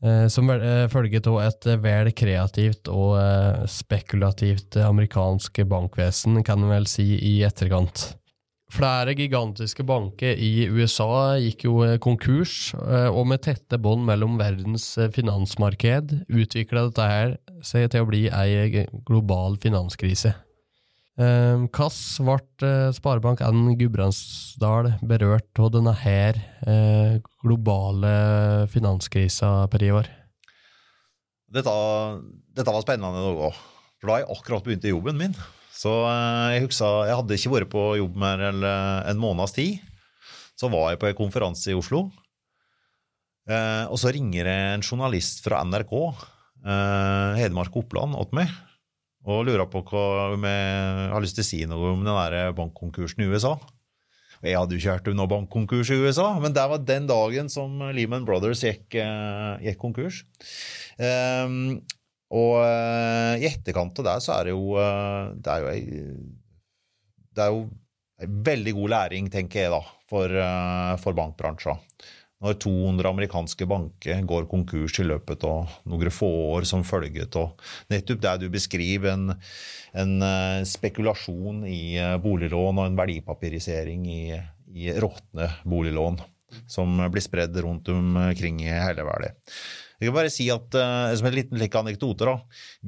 [0.00, 6.72] Eh, som eh, følge av et vel kreativt og eh, spekulativt amerikansk bankvesen, kan en
[6.72, 8.14] vel si i etterkant.
[8.70, 12.70] Flere gigantiske banker i USA gikk jo konkurs,
[13.10, 17.34] og med tette bånd mellom verdens finansmarked utvikla dette her
[17.66, 20.36] seg til å bli ei global finanskrise.
[21.18, 30.08] Hvordan ble eh, Sparebank1 Gudbrandsdal berørt av denne her eh, globale finanskrisa per i år?
[31.50, 31.74] Dette,
[32.54, 33.58] dette var spennende òg.
[34.00, 35.36] For da har jeg akkurat begynt i jobben min.
[35.74, 39.82] Så eh, jeg husker, jeg hadde ikke vært på jobb mer enn en måneds tid.
[40.56, 42.06] Så var jeg på en konferanse i Oslo.
[43.50, 45.94] Og så ringer en journalist fra NRK,
[47.40, 48.52] Hedmark Oppland, til meg
[49.28, 53.24] og lurer på om jeg har lyst til å si noe om den der bankkonkursen
[53.24, 53.58] i USA.
[54.40, 57.50] Jeg hadde jo ikke hørt om noen bankkonkurs i USA, men det var den dagen
[57.52, 60.22] som Lehman Brothers gikk, uh, gikk konkurs.
[60.96, 61.82] Um,
[62.32, 65.80] og uh, i etterkant av det så er det jo uh, Det er jo ei
[67.34, 67.64] Det er jo
[68.48, 69.80] veldig god læring, tenker jeg, da,
[70.10, 70.34] for,
[71.00, 71.78] for bankbransjen.
[72.40, 77.52] Når 200 amerikanske banker går konkurs i løpet av noen få år som følge av
[77.92, 79.34] nettopp det du beskriver, en,
[79.92, 84.22] en eh, spekulasjon i eh, boliglån og en verdipapirisering i,
[84.72, 86.20] i råtne boliglån
[86.70, 89.38] som blir spredd rundt omkring i hele verden.
[90.00, 92.38] Jeg kan bare si at, uh, Som en liten like anekdote, da.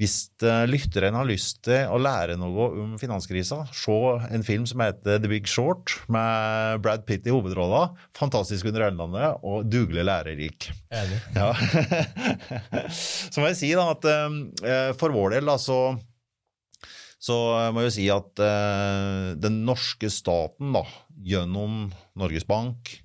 [0.01, 3.97] hvis uh, lytteren har lyst til å lære noe om finanskrisa, se
[4.33, 7.91] en film som heter The Big Short, med Brad Pitt i hovedrolla.
[8.17, 10.71] Fantastisk underholdende og dugelig lærerik.
[10.89, 11.21] Enig.
[11.37, 11.53] Ja.
[13.33, 15.83] så må jeg si da at uh, for vår del, da, så
[17.23, 17.37] så
[17.71, 18.41] må jeg si at
[19.39, 20.81] den norske staten, da,
[21.23, 21.85] gjennom
[22.19, 22.97] Norges Bank,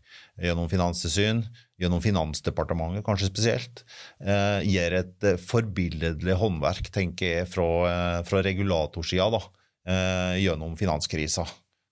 [0.42, 1.42] gjennom Finanstilsyn,
[1.82, 3.84] gjennom Finansdepartementet kanskje spesielt,
[4.22, 9.42] eh, gjør et eh, forbilledlig håndverk, tenker jeg, fra, eh, fra regulatorsida da,
[9.90, 11.48] eh, gjennom finanskrisa.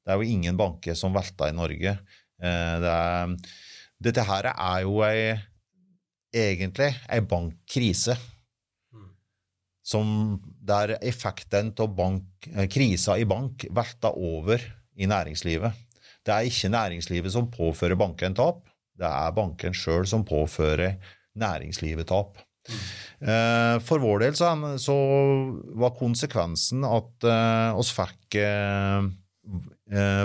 [0.05, 1.97] Det er jo ingen banker som velter i Norge.
[2.41, 3.35] Eh, det er,
[4.05, 5.35] dette her er jo ei,
[6.35, 8.17] egentlig ei bankkrise.
[9.85, 14.61] Som der effekten av eh, krisa i bank velter over
[14.97, 15.84] i næringslivet.
[16.25, 18.63] Det er ikke næringslivet som påfører banken tap.
[18.97, 20.97] Det er banken sjøl som påfører
[21.37, 22.39] næringslivet tap.
[22.65, 23.81] Mm.
[23.85, 24.49] For vår del så,
[25.77, 29.05] var konsekvensen at uh, oss fikk uh,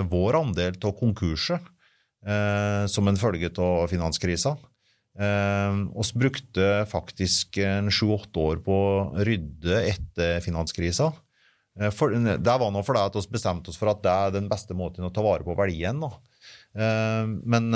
[0.09, 4.57] vår andel av konkurser uh, som en følge av finanskrisa.
[5.21, 7.57] Vi brukte faktisk
[7.91, 11.09] sju-åtte år på å rydde etter finanskrisa.
[11.95, 14.75] For, det var nå fordi at vi bestemte oss for at det er den beste
[14.77, 16.03] måten å ta vare på verdien.
[16.75, 17.71] men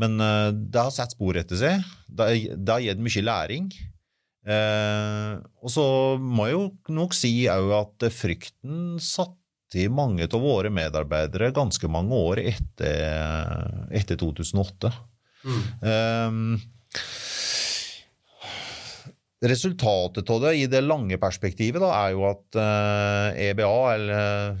[0.00, 1.82] men uh, det har satt spor etter seg.
[2.08, 3.66] Det, det har gitt mye læring.
[4.50, 5.84] Og så
[6.16, 9.36] må jeg jo nok si òg at frykten satt
[9.78, 14.90] i mange av våre medarbeidere ganske mange år etter, etter 2008.
[15.44, 15.60] Mm.
[15.84, 16.56] Um,
[19.40, 22.56] Resultatet av det i det lange perspektivet da, er jo at
[23.40, 24.58] EBA, eller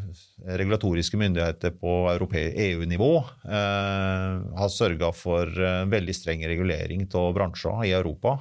[0.56, 3.10] regulatoriske myndigheter på EU-nivå,
[3.44, 5.52] uh, har sørga for
[5.92, 8.38] veldig streng regulering av bransjer i Europa.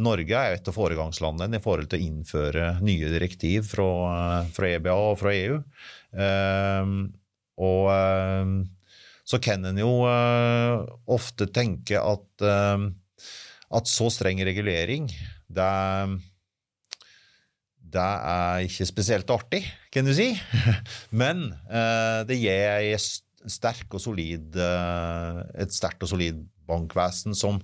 [0.00, 4.96] Norge er et av foregangslandene i forhold til å innføre nye direktiv fra, fra EBA
[4.98, 5.60] og fra EU.
[7.68, 8.66] og
[9.24, 9.92] så kan en jo
[11.14, 12.46] ofte tenke at
[13.74, 15.08] at så streng regulering,
[15.50, 15.70] det,
[17.82, 20.32] det er ikke spesielt artig, kan du si.
[21.22, 23.00] Men eh, det gir
[23.46, 27.60] sterk solid, eh, et sterkt og solid bankvesen som,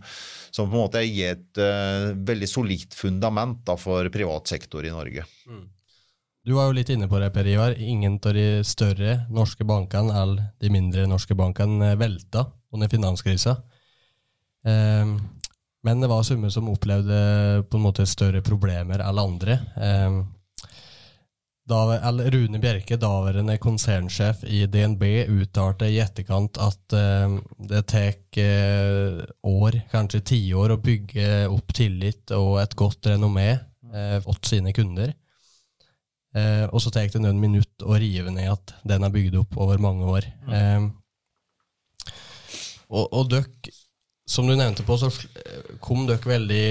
[0.51, 4.93] som, på en måte gir et uh, veldig solid fundament da, for privat sektor i
[4.95, 5.25] Norge.
[5.51, 5.65] Mm.
[6.43, 7.77] Du var jo litt inne på det, Per Ivar.
[7.79, 13.61] Ingen av de større norske bankene eller de mindre norske bankene velta under finanskrisa.
[14.67, 15.17] Um,
[15.83, 19.59] men det var Summe som opplevde på en måte større problemer enn andre.
[19.77, 20.23] Eh,
[21.73, 27.37] da, Rune Bjerke, daværende konsernsjef i DNB, uttalte i etterkant at eh,
[27.71, 34.18] det tar eh, år, kanskje tiår, å bygge opp tillit og et godt renommé eh,
[34.23, 35.14] åt sine kunder.
[36.35, 39.59] Eh, og så tar det noen minutter å rive ned at den er bygd opp
[39.61, 40.29] over mange år.
[40.49, 40.90] Eh,
[42.92, 43.73] og, og dere
[44.29, 45.11] som du nevnte på, så
[45.83, 46.67] kom dere veldig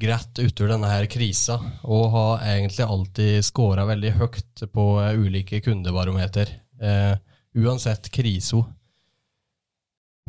[0.00, 4.86] greit ut av denne her krisa, og har egentlig alltid skåra veldig høyt på
[5.20, 7.12] ulike kundebarometer, eh,
[7.60, 8.64] uansett kriso.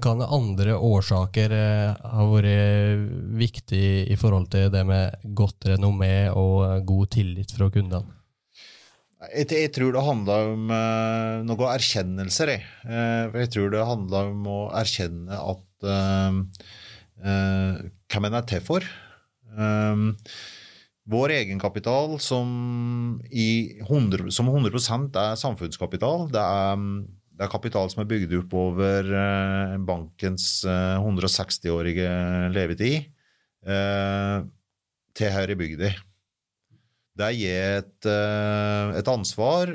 [0.04, 3.08] Kan andre årsaker eh, ha vært
[3.40, 8.12] viktig i forhold til det med godt renommé og god tillit fra kundene?
[9.32, 12.52] Jeg, jeg, tror det handler om uh, noen erkjennelser.
[12.52, 12.66] Jeg.
[12.86, 16.40] Uh, jeg tror det handler om å erkjenne at uh,
[18.12, 18.86] hvem en er til for.
[21.06, 22.50] Vår egenkapital, som,
[23.30, 26.82] i 100, som 100% er samfunnskapital, det er,
[27.38, 29.12] det er, kapital som er bygd opp over
[29.86, 32.10] bankens 160-årige
[32.56, 33.06] levetid,
[35.16, 35.94] til her i bygda.
[37.16, 39.70] Det gir et, et, ansvar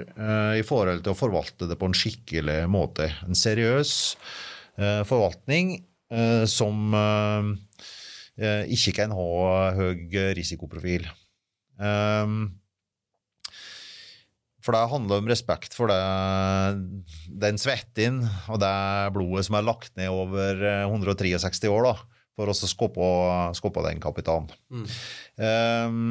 [0.59, 3.07] i forhold til å forvalte det på en skikkelig måte.
[3.25, 3.95] En seriøs
[5.09, 5.90] forvaltning Eh,
[6.51, 7.51] som eh,
[8.41, 11.07] eh, ikke kan ha høy risikoprofil.
[14.61, 16.01] For det handler om respekt for det,
[17.41, 18.21] den svetten
[18.53, 18.75] og det
[19.15, 20.61] blodet som er lagt ned over
[20.91, 21.95] 163 år da,
[22.37, 24.51] for oss å skåpe den kapitalen.
[24.69, 24.85] Mm.
[25.41, 26.05] Um,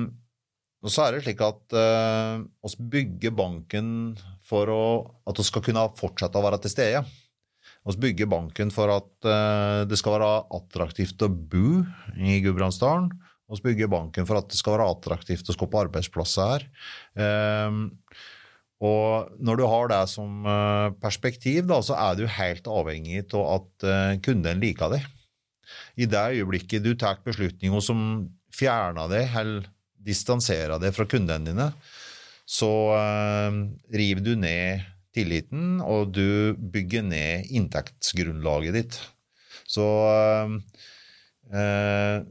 [0.80, 3.90] og så er det slik at uh, bygger banken
[4.48, 4.84] for å,
[5.28, 7.04] at vi skal kunne fortsette å være til stede.
[7.90, 11.82] Vi bygger banken for at eh, det skal være attraktivt å bo
[12.22, 13.10] i Gudbrandsdalen.
[13.50, 16.66] Vi bygger banken for at det skal være attraktivt å skape arbeidsplasser her.
[17.66, 17.88] Um,
[18.86, 23.48] og når du har det som uh, perspektiv, da, så er du helt avhengig av
[23.56, 25.02] at uh, kunden liker det.
[25.98, 29.66] I det øyeblikket du tar beslutninger som fjerner det, eller
[30.00, 31.68] distanserer det fra kundene dine,
[32.50, 32.70] så
[33.94, 34.88] river du ned
[35.20, 39.00] tilliten, og du bygger ned inntektsgrunnlaget ditt.
[39.70, 40.58] Så uh,
[41.54, 42.26] er,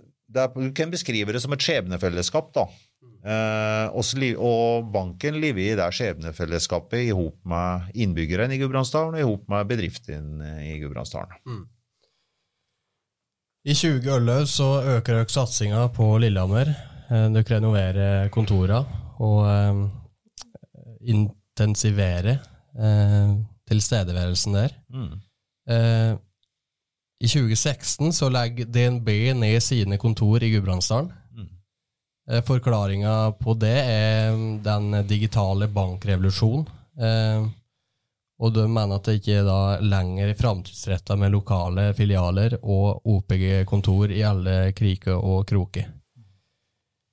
[0.57, 2.53] Du kan beskrive det som et skjebnefellesskap.
[2.57, 2.66] da.
[3.18, 9.26] Uh, og banken lever i det skjebnefellesskapet i hop med innbyggerne i Gudbrandsdalen og i
[9.26, 11.34] hop med bedriftene i Gudbrandsdalen.
[11.47, 11.66] Mm.
[13.68, 16.70] I 2011 så øker dere satsinga på Lillehammer.
[17.09, 18.84] Dere renoverer kontorene
[19.18, 19.82] og uh,
[21.03, 22.39] intensiverer
[22.79, 23.35] eh,
[23.68, 24.74] tilstedeværelsen der.
[24.95, 25.12] Mm.
[25.68, 26.14] Eh,
[27.20, 31.12] I 2016 så legger DNB ned sine kontor i Gudbrandsdalen.
[31.35, 31.49] Mm.
[32.31, 36.68] Eh, Forklaringa på det er den digitale bankrevolusjonen.
[36.99, 37.49] Eh,
[38.39, 44.12] og de mener at det ikke er da lenger framtidsretta med lokale filialer og OPG-kontor
[44.14, 45.89] i alle kriker og kroker.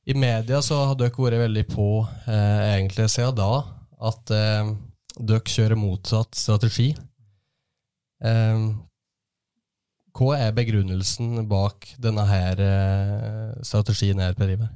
[0.06, 1.88] I media så har dere vært veldig på,
[2.30, 3.64] eh, egentlig siden da,
[4.06, 4.70] at eh,
[5.20, 6.90] dere kjører motsatt strategi.
[8.24, 8.68] Eh,
[10.16, 14.70] hva er begrunnelsen bak denne her eh, strategien her, Per Iver?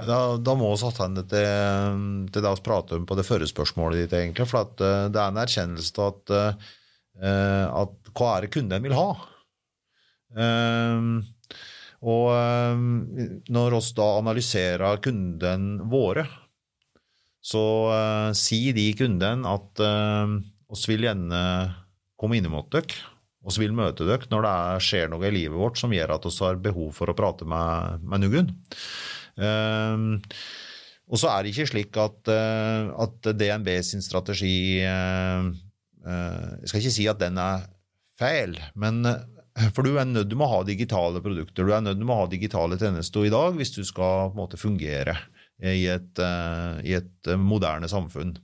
[0.00, 4.06] Da, da, må vi tilbake til, til det vi pratet om på det førre spørsmålet
[4.06, 4.16] ditt.
[4.16, 6.32] egentlig, for uh, Det er en erkjennelse av at,
[7.20, 9.10] uh, at hva er det kunden vil ha?
[10.40, 11.20] Uh,
[12.00, 12.32] og
[13.52, 16.24] når oss da analyserer kunden våre,
[17.40, 20.36] så uh, si de kunden at uh,
[20.70, 21.40] oss vil gjerne
[22.20, 23.00] komme inn mot dere.
[23.40, 26.36] oss vil møte dere når det skjer noe i livet vårt som gjør at vi
[26.44, 28.52] har behov for å prate med, med noen.
[29.40, 30.20] Uh,
[31.10, 36.92] og så er det ikke slik at, uh, at DNB sin strategi Jeg skal ikke
[36.94, 37.64] si at den er
[38.20, 39.04] feil, men
[39.74, 42.28] for du er nødt til å ha digitale produkter, du er nødt til å ha
[42.30, 45.16] digitale tjenester i dag hvis du skal på en måte fungere
[45.60, 48.36] i et, eh, i et eh, moderne samfunn.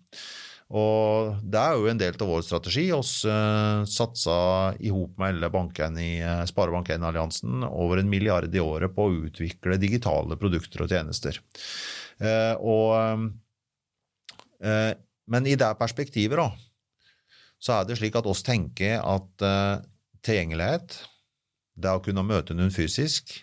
[0.76, 2.88] Og Det er jo en del av vår strategi.
[2.90, 8.90] Uh, satsa i hop med alle bankene i uh, Sparebank1-alliansen over en milliard i året
[8.94, 11.38] på å utvikle digitale produkter og tjenester.
[12.64, 13.28] Og,
[15.28, 16.48] men i det perspektivet da,
[17.60, 19.44] så er det slik at oss tenker at
[20.24, 20.96] tilgjengelighet,
[21.76, 23.36] det å kunne møte noen fysisk,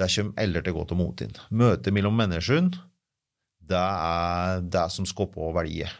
[0.00, 1.38] det kommer eller til å gå til motinn.
[1.52, 2.72] Møte mellom mennesker
[3.68, 5.92] det er det som skaper verdier.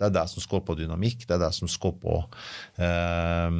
[0.00, 2.24] Det er det som skaper dynamikk, det er det som skaper
[2.80, 3.56] eh,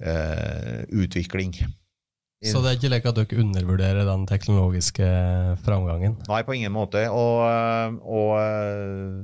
[0.00, 1.52] eh, utvikling.
[2.44, 5.06] Så det er ikke lek at dere undervurderer den teknologiske
[5.64, 6.18] framgangen?
[6.28, 7.06] Nei, på ingen måte.
[7.12, 9.22] Og, eh, og eh,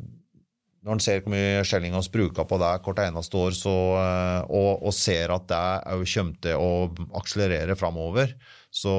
[0.87, 4.41] når en ser hvor mye skjelling vi bruker på det hvert eneste år, så, eh,
[4.49, 5.67] og, og, ser at det
[5.97, 6.71] òg kommer til å
[7.21, 8.33] akselerere framover,
[8.71, 8.95] så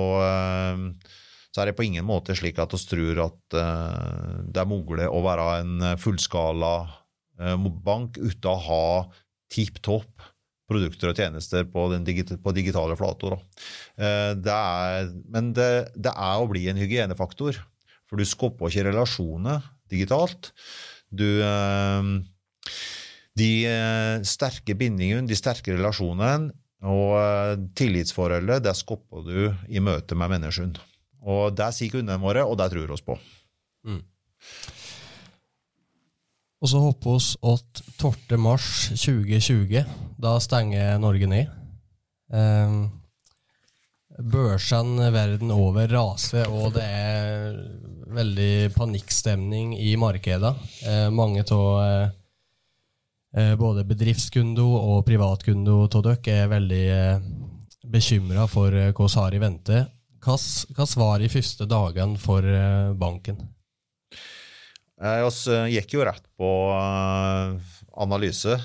[1.51, 5.07] så er det på ingen måte slik at vi tror at uh, det er mulig
[5.11, 6.75] å være en fullskala
[7.43, 8.85] uh, bank uten å ha
[9.51, 10.29] tipp topp
[10.71, 13.35] produkter og tjenester på, digit på digitale flater.
[13.99, 14.59] Uh, det
[15.27, 17.59] men det, det, er å bli en hygienefaktor,
[18.07, 20.53] for du skaper ikke relasjoner digitalt.
[21.11, 21.27] Du
[23.35, 23.47] De
[24.27, 26.51] sterke bindingene, de sterke relasjonene
[26.87, 29.37] og tillitsforholdet, det skaper du
[29.71, 30.90] i møte med menneskene.
[31.21, 33.17] Og Det sier kundene våre, og det tror vi oss på.
[33.85, 34.01] Mm.
[36.61, 38.39] Og så håper vi at 12.
[38.41, 39.85] mars 2020.
[40.21, 41.53] Da stenger Norge ned.
[42.31, 42.89] Um,
[44.21, 47.55] Børsene verden over raser, og det er
[48.11, 50.51] veldig panikkstemning i markedet.
[50.85, 52.11] Eh, mange av
[53.37, 57.23] eh, både bedriftskunder og privatkunder av dere er veldig eh,
[57.91, 59.81] bekymra for hva vi har i vente.
[60.21, 60.37] Hva,
[61.01, 63.39] var de første dagene for eh, banken?
[65.01, 67.71] Vi eh, gikk jo rett på eh,
[68.05, 68.57] analyse.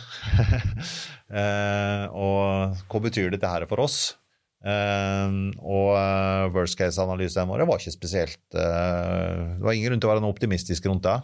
[2.26, 4.14] og hva betyr dette her for oss?
[4.66, 10.34] og worst case-analysen vår var ikke spesielt Det var ingen grunn til å være noe
[10.34, 11.20] optimistisk rundt det.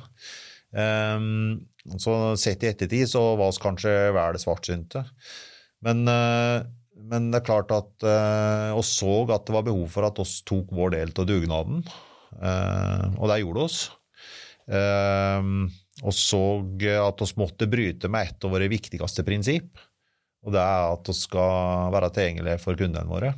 [2.05, 5.03] så sett i ettertid så var vi kanskje vel svartsynte.
[5.83, 6.05] Men
[7.11, 10.41] men det er klart at eh, oss så at det var behov for at oss
[10.49, 11.83] tok vår del av dugnaden.
[12.39, 13.79] Eh, og det gjorde oss.
[14.71, 15.49] Eh,
[16.03, 16.43] og så
[17.03, 19.81] at oss måtte bryte med et av våre viktigste prinsipp.
[20.43, 23.31] Og det er at vi skal være tilgjengelige for kundene våre.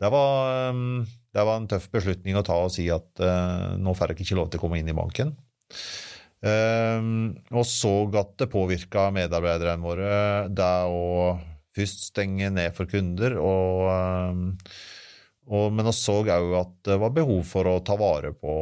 [0.00, 3.20] Det var, det var en tøff beslutning å ta og si at
[3.80, 5.34] nå får jeg ikke lov til å komme inn i banken.
[6.40, 10.08] Og så at det påvirka medarbeiderne våre,
[10.48, 11.04] det å
[11.74, 14.68] først stenge ned for kunder og
[15.44, 18.52] og, men vi så òg at det var behov for å ta vare på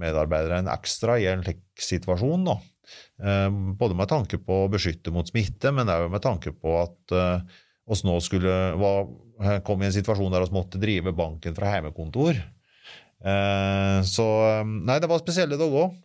[0.00, 2.44] medarbeiderne ekstra i en slik situasjon.
[2.50, 2.58] Da.
[3.22, 3.48] Eh,
[3.80, 7.56] både med tanke på å beskytte mot smitte, men òg med tanke på at eh,
[7.88, 9.08] oss nå skulle var,
[9.64, 12.36] kom i en situasjon der vi måtte drive banken fra hjemmekontor.
[13.18, 14.28] Eh, så
[14.68, 15.96] Nei, det var spesielle dager òg.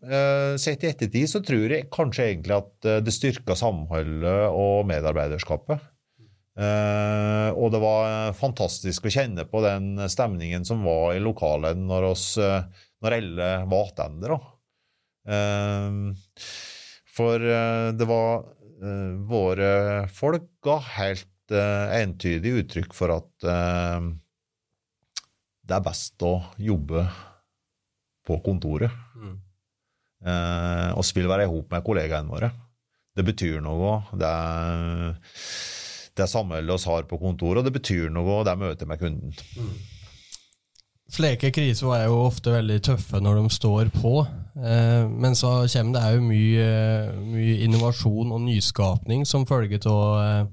[0.61, 5.83] Sett i ettertid så tror jeg kanskje egentlig at det styrka samholdet og medarbeiderskapet.
[6.53, 12.11] Uh, og det var fantastisk å kjenne på den stemningen som var i lokalet når,
[12.11, 12.61] oss, uh,
[13.01, 14.37] når alle var tilbake.
[15.25, 16.13] Uh,
[17.13, 17.39] for
[17.93, 18.43] det var
[18.83, 23.31] Våre folk ga helt entydig uttrykk for at
[25.63, 27.05] det er best å jobbe
[28.27, 28.91] på kontoret.
[29.15, 29.37] Mm.
[30.99, 32.49] oss vil være i hop med kollegaene våre.
[33.15, 34.01] Det betyr noe.
[34.19, 35.15] Det er
[36.17, 39.33] det samholdet vi har på kontoret, og det betyr noe, det er møtet med kunden.
[39.57, 39.73] Mm.
[41.13, 44.13] Fleke kriser er jo ofte veldig tøffe når de står på,
[44.57, 46.69] eh, men så kommer det òg mye,
[47.27, 50.47] mye, innovasjon og nyskapning som følge av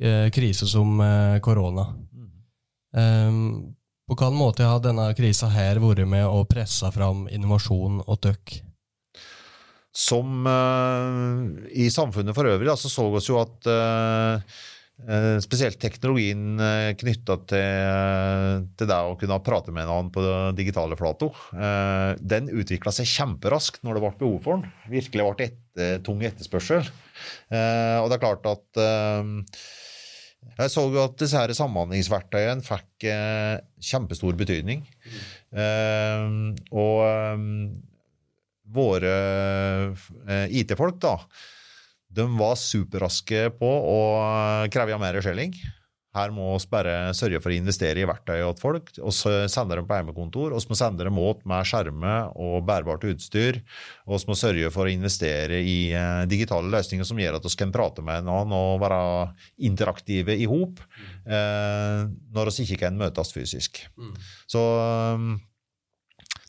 [0.00, 1.90] eh, kriser som eh, korona.
[2.14, 3.76] Mm.
[4.10, 8.56] På hvilken måte har denne krisa her vært med å presse fram innovasjon og tøkk?
[9.94, 14.58] Som uh, i samfunnet for øvrig altså, så vi jo at uh,
[15.40, 20.36] spesielt teknologien eh, knytta til, til det å kunne prate med en annen på det
[20.60, 21.30] digitale flato.
[21.54, 24.72] Eh, den utvikla seg kjemperaskt når det ble behov for den.
[24.92, 26.88] Virkelig ble etter, tung etterspørsel.
[27.50, 28.80] Og det er klart at
[30.60, 33.06] jeg så at disse her samhandlingsverktøyene fikk
[33.90, 34.82] kjempestor betydning.
[36.72, 36.98] Og
[38.80, 39.14] våre
[40.50, 41.14] IT-folk, da
[42.10, 44.00] de var superraske på å
[44.72, 45.54] kreve mer skjelling.
[46.10, 48.88] Her må vi bare sørge for å investere i verktøy til folk.
[48.98, 50.56] og så sende dem på hjemmekontor.
[50.56, 53.60] Vi må sende dem opp med skjermer og bærbart utstyr.
[54.08, 57.54] Og vi må sørge for å investere i eh, digitale løsninger som gjør at vi
[57.62, 58.98] kan prate med annen og være
[59.70, 60.82] interaktive i hop
[61.30, 62.02] eh,
[62.34, 63.84] når vi ikke kan møtes fysisk.
[63.94, 64.16] Mm.
[64.50, 64.64] Så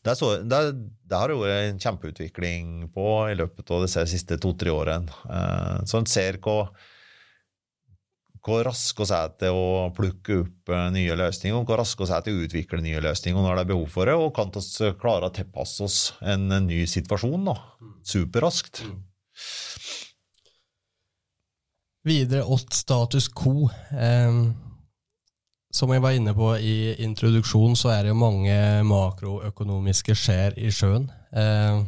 [0.02, 0.72] det, så, der,
[1.06, 5.14] der har det vært en kjempeutvikling på i løpet av disse siste to-tre årene.
[5.30, 6.72] Eh, så en ser hvor,
[8.42, 12.16] hvor raske vi er til å plukke opp eh, nye løsninger, og hvor raske vi
[12.18, 14.92] er til å utvikle nye løsninger når det er behov for det, og kan vi
[15.04, 17.56] klare å tilpasse oss en, en ny situasjon da,
[18.16, 18.82] superraskt.
[18.90, 19.00] Mm.
[22.10, 23.70] Videre åt status quo.
[23.94, 24.71] Um
[25.72, 28.56] som jeg var inne på i introduksjonen, så er det jo mange
[28.88, 31.08] makroøkonomiske skjær i sjøen.
[31.32, 31.84] Eh,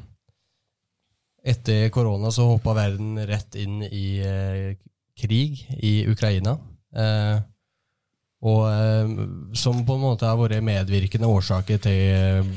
[1.53, 4.75] etter korona så hoppa verden rett inn i eh,
[5.19, 6.55] krig i Ukraina.
[6.95, 7.41] Eh,
[8.43, 12.49] og som på en måte har vært medvirkende årsaker til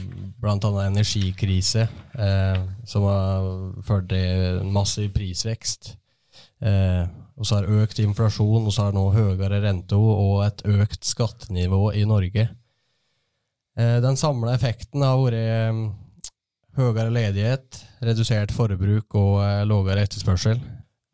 [0.43, 0.71] bl.a.
[0.83, 1.85] energikrise,
[2.91, 3.47] som har
[3.87, 5.93] ført til massiv prisvekst.
[7.37, 11.91] Og så har økt inflasjon, og så har nå høyere rente og et økt skattenivå
[11.93, 12.49] i Norge.
[13.77, 15.81] Eh, den samla effekten har vært eh,
[16.81, 20.61] høyere ledighet, redusert forbruk og eh, lavere etterspørsel.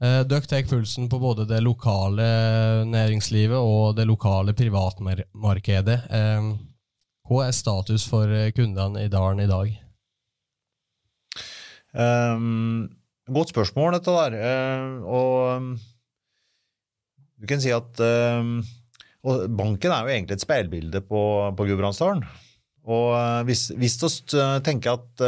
[0.02, 2.24] Dere tar pulsen på både det lokale
[2.90, 5.98] næringslivet og det lokale privatmarkedet.
[7.30, 9.70] Hva er status for kundene i dalen i dag?
[11.94, 12.90] Um,
[13.30, 14.34] godt spørsmål, dette der.
[14.42, 15.78] Uh, og
[17.42, 18.62] du kan si at uh,
[19.22, 21.22] Banken er jo egentlig et speilbilde på,
[21.58, 22.24] på Gudbrandsdalen.
[22.86, 24.08] Og uh, hvis, hvis du
[24.66, 25.24] tenker at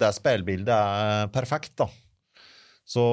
[0.00, 1.90] det speilbildet er perfekt, da,
[2.86, 3.04] så,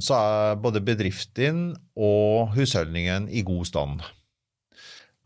[0.00, 1.66] så, er både bedriften
[2.00, 4.04] og husholdningen i god stand.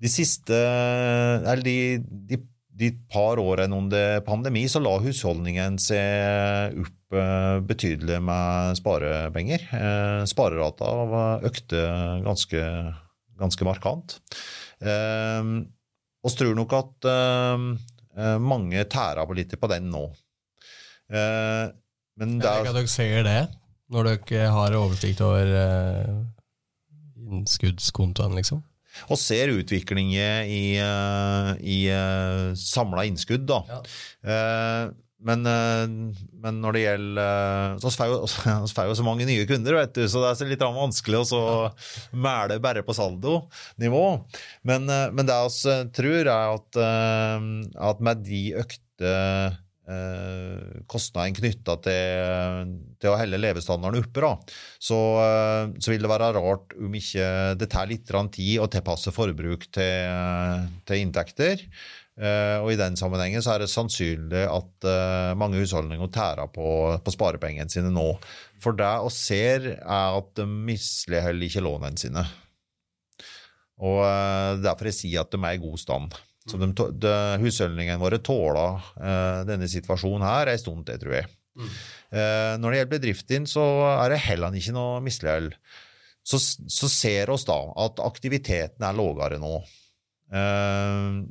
[0.00, 2.40] De siste Eller de, de,
[2.80, 9.64] de par årene under pandemi så la husholdningen seg opp Eh, betydelig med sparepenger.
[9.74, 10.90] Eh, sparerata
[11.42, 11.82] økte
[12.22, 12.62] ganske,
[13.40, 14.20] ganske markant.
[14.80, 14.94] Vi
[16.20, 17.06] og tror nok at
[18.40, 20.02] mange tærer på litt på den nå.
[21.10, 23.38] Men det er, dere ser det
[23.92, 25.52] når dere har oversikt over
[27.16, 28.60] innskuddskontoen, liksom?
[29.08, 30.76] Og ser utviklingen i,
[31.60, 31.78] i
[32.60, 33.62] samla innskudd, da.
[33.72, 33.80] Ja.
[35.26, 37.90] Men, men, når det gjelder vi
[38.72, 41.42] får jo så mange nye kunder, vet du, så det er litt vanskelig å
[42.16, 44.04] mæle bare på saldonivå.
[44.68, 46.80] Men, men det vi tror, er at,
[47.90, 49.16] at med de økte
[49.90, 54.32] eh, kostnadene knytta til, til, å helle levestandarden oppe, da,
[54.82, 59.14] så, eh, så, vil det være rart om ikke det tar litt tid å tilpasse
[59.14, 61.66] forbruk til, til inntekter.
[62.20, 66.68] Uh, og I den sammenhengen så er det sannsynlig at uh, mange husholdninger tærer på,
[67.00, 68.10] på sparepengene sine nå.
[68.60, 72.26] For det vi ser, er at de misligholder ikke lånene sine.
[73.80, 76.20] Og uh, Derfor jeg sier at de er i god stand.
[76.48, 76.68] Så de,
[77.00, 81.28] de, husholdningene våre tåler uh, denne situasjonen her en stund til, tror jeg.
[81.56, 81.68] Mm.
[82.12, 83.66] Uh, når det gjelder bedriften, så
[83.96, 85.52] er det heller ikke noe mislighold.
[86.20, 89.54] Så, så, ser oss da at aktiviteten er lavere nå.
[90.30, 91.24] Uh,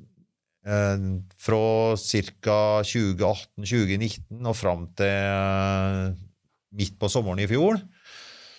[0.60, 2.58] fra ca.
[2.84, 6.18] 2018-2019 og fram til
[6.76, 7.80] midt på sommeren i fjor,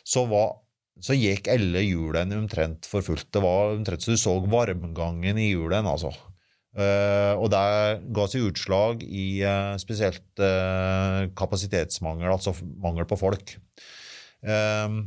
[0.02, 0.56] så, var,
[0.98, 3.28] så gikk alle hjulene omtrent for fullt.
[3.30, 6.10] Det var omtrent så du så varmgangen i hjulene, altså.
[6.70, 7.62] Uh, og det
[8.14, 9.42] ga seg utslag i
[9.82, 10.42] spesielt
[11.38, 13.56] kapasitetsmangel, altså mangel på folk.
[14.40, 15.00] er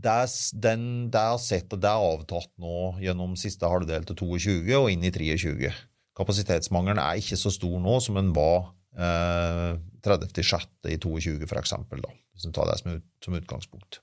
[0.00, 4.90] den, det er sett at det er avtatt nå gjennom siste halvdel til 22 og
[4.92, 5.70] inn i 23.
[6.18, 10.66] Kapasitetsmangelen er ikke så stor nå som den var 30.6.
[10.90, 11.76] i 22, f.eks.,
[12.34, 14.00] hvis en tar det som, ut, som utgangspunkt.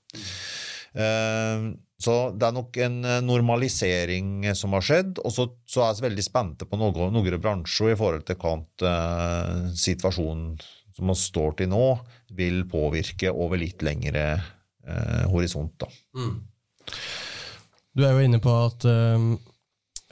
[0.94, 1.68] Eh,
[1.98, 5.18] Så det er nok en eh, normalisering som har skjedd.
[5.26, 5.48] Og så,
[5.82, 8.54] er vi veldig spente på noen, noen bransjer i forhold til hva
[8.86, 10.52] eh, situasjonen
[10.94, 11.82] som vi står til nå,
[12.38, 14.38] vil påvirke over litt lengre
[14.88, 15.74] eh, horisont.
[15.80, 15.90] Da.
[16.16, 16.34] Mm.
[17.94, 19.30] Du er jo inne på at um,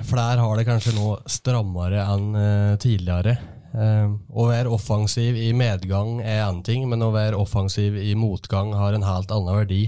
[0.05, 3.37] flere har det kanskje nå strammere enn uh, tidligere.
[3.77, 8.72] Um, å være offensiv i medgang er én ting, men å være offensiv i motgang
[8.77, 9.85] har en helt annen verdi.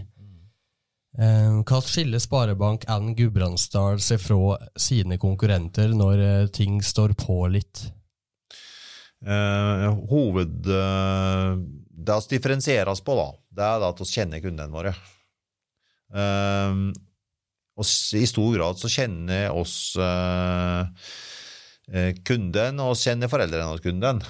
[1.18, 7.89] Eh, hva skiller Sparebank1 Gudbrandsdal seg fra sine konkurrenter når eh, ting står på litt?
[9.26, 10.70] Eh, hoved...
[11.99, 13.28] det vi differensierer oss på, da,
[13.59, 14.94] det er at vi kjenner kundene våre.
[16.14, 16.92] Um,
[17.78, 17.86] og
[18.18, 20.86] I stor grad så kjenner oss uh,
[22.26, 24.22] kunden, og kjenner foreldrene hos kunden.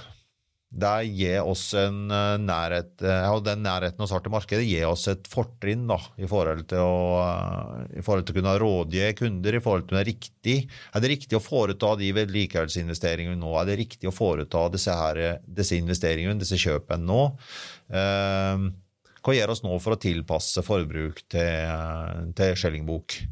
[0.68, 5.06] Det gir oss en eh, nærhet, eh, og den nærheten vi har markedet, gir oss
[5.08, 9.56] et fortrinn da, i forhold til å, eh, forhold til å kunne rådgi kunder.
[9.56, 13.54] i forhold til det Er riktig Er det riktig å foreta de vedlikeholdsinvesteringene nå?
[13.56, 17.22] Er det riktig å foreta disse, her, disse investeringene, disse kjøpene nå?
[17.88, 18.68] Eh,
[19.24, 23.22] hva gjør oss nå for å tilpasse forbruk til, til Skjellingbok?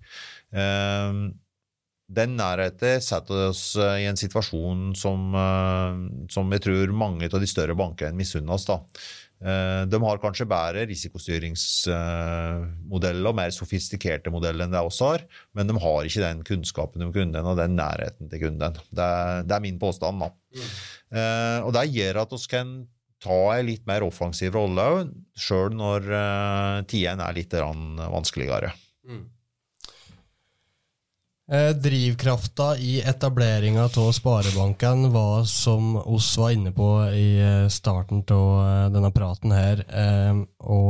[2.06, 5.94] Den nærheten setter oss eh, i en situasjon som, eh,
[6.30, 8.64] som jeg tror mange av de større bankene misunner oss.
[8.68, 8.76] Da.
[9.42, 15.20] Eh, de har kanskje bedre risikostyringsmodeller og mer sofistikerte modeller enn det oss har,
[15.58, 18.72] men de har ikke den kunnskapen om kunden og den nærheten til kunden.
[18.86, 20.16] Det er, det er min påstand.
[20.22, 20.28] da.
[20.30, 20.70] Mm.
[21.66, 22.88] Og Det gjør at vi kan
[23.22, 26.00] ta en litt mer offensiv rolle sjøl når
[26.90, 28.70] tidene er litt vanskeligere.
[29.06, 29.35] Mm.
[31.52, 38.24] Eh, drivkrafta i etableringa av Sparebanken var, som oss var inne på i eh, starten
[38.34, 39.84] av eh, denne praten her,
[40.58, 40.80] å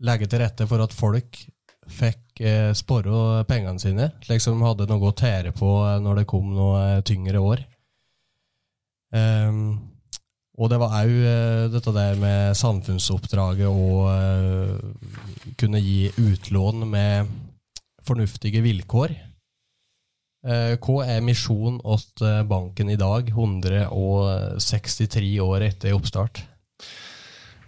[0.00, 1.40] legge til rette for at folk
[1.90, 2.40] fikk
[2.78, 7.02] spare pengene sine, slik som de hadde noe å tære på når det kom noe
[7.04, 7.64] tyngre år.
[10.56, 11.12] Og det var òg
[11.74, 14.08] dette der med samfunnsoppdraget å
[15.60, 17.34] kunne gi utlån med
[18.06, 19.16] fornuftige vilkår.
[20.40, 26.40] Eh, hva er misjonen eh, banken i dag, 163 år etter oppstart?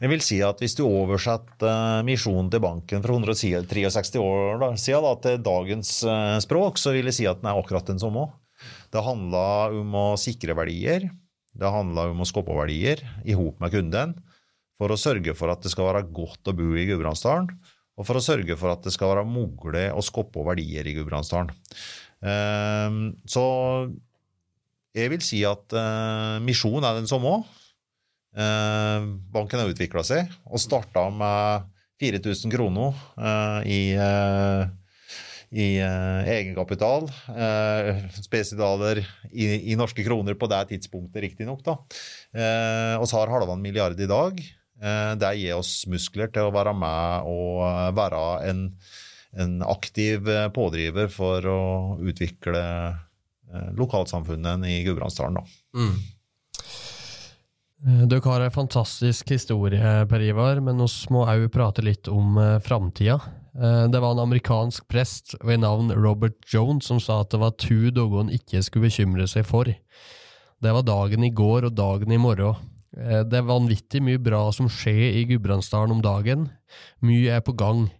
[0.03, 5.05] Jeg vil si at Hvis du oversetter eh, misjonen til banken fra 163 år siden
[5.05, 6.05] da, til dagens
[6.47, 8.31] språk, så vil jeg si at den er akkurat den samme.
[8.93, 11.11] Det handla om å sikre verdier.
[11.53, 14.17] Det handla om å skape verdier i hop med kunden
[14.81, 17.53] for å sørge for at det skal være godt å bo i Gudbrandsdalen
[18.03, 21.53] og for å sørge for at det skal være mulig å skoppe verdier i Gudbrandsdalen.
[22.27, 23.45] Ehm, så
[24.93, 27.39] jeg vil si at eh, misjonen er den samme.
[28.35, 31.69] Ehm, banken har utvikla seg og starta med
[32.03, 34.65] 4000 kroner eh, i, eh,
[35.53, 37.07] i egenkapital.
[38.19, 41.63] Spesidaler i, i, norske kroner på det tidspunktet, riktignok.
[42.33, 44.41] Så har halvannen milliard i dag.
[44.83, 48.65] Eh, det gir oss muskler til å være med og eh, være en,
[49.45, 51.63] en aktiv eh, pådriver for å
[52.03, 52.67] utvikle
[53.77, 55.45] lokalsamfunnet i Gudbrandsdalen.
[55.77, 55.97] Mm.
[58.09, 63.19] Dere har en fantastisk historie, Per Ivar, men vi må òg prate litt om framtida.
[63.55, 67.53] Eh, Det var en amerikansk prest ved navn Robert Jones som sa at det var
[67.61, 69.69] to dager han ikke skulle bekymre seg for.
[70.63, 72.57] Det var dagen i går og dagen i morgen.
[72.97, 76.51] Eh, Det er vanvittig mye bra som skjer i Gudbrandsdalen om dagen.
[77.01, 77.91] Mye er på gang.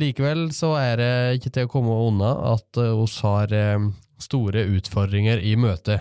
[0.00, 3.78] Likevel så er det ikke til å komme unna at eh, oss har eh,
[4.20, 6.00] store utfordringer i møte.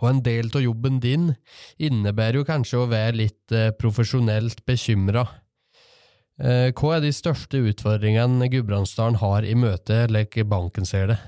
[0.00, 1.30] Og en del av jobben din
[1.78, 5.22] innebærer jo kanskje å være litt profesjonelt bekymra.
[6.36, 11.18] Hva er de største utfordringene Gudbrandsdalen har i møte, slik banken ser det?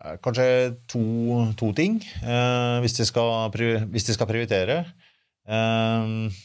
[0.00, 0.46] Eh, Kanskje
[0.88, 1.02] to,
[1.60, 3.50] to ting, eh, hvis, de skal,
[3.92, 4.80] hvis de skal prioritere.
[5.44, 6.40] Eh,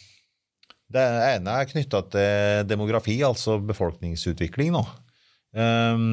[0.95, 4.75] det ene er knytta til demografi, altså befolkningsutvikling.
[4.75, 4.83] nå.
[5.55, 6.05] Eh,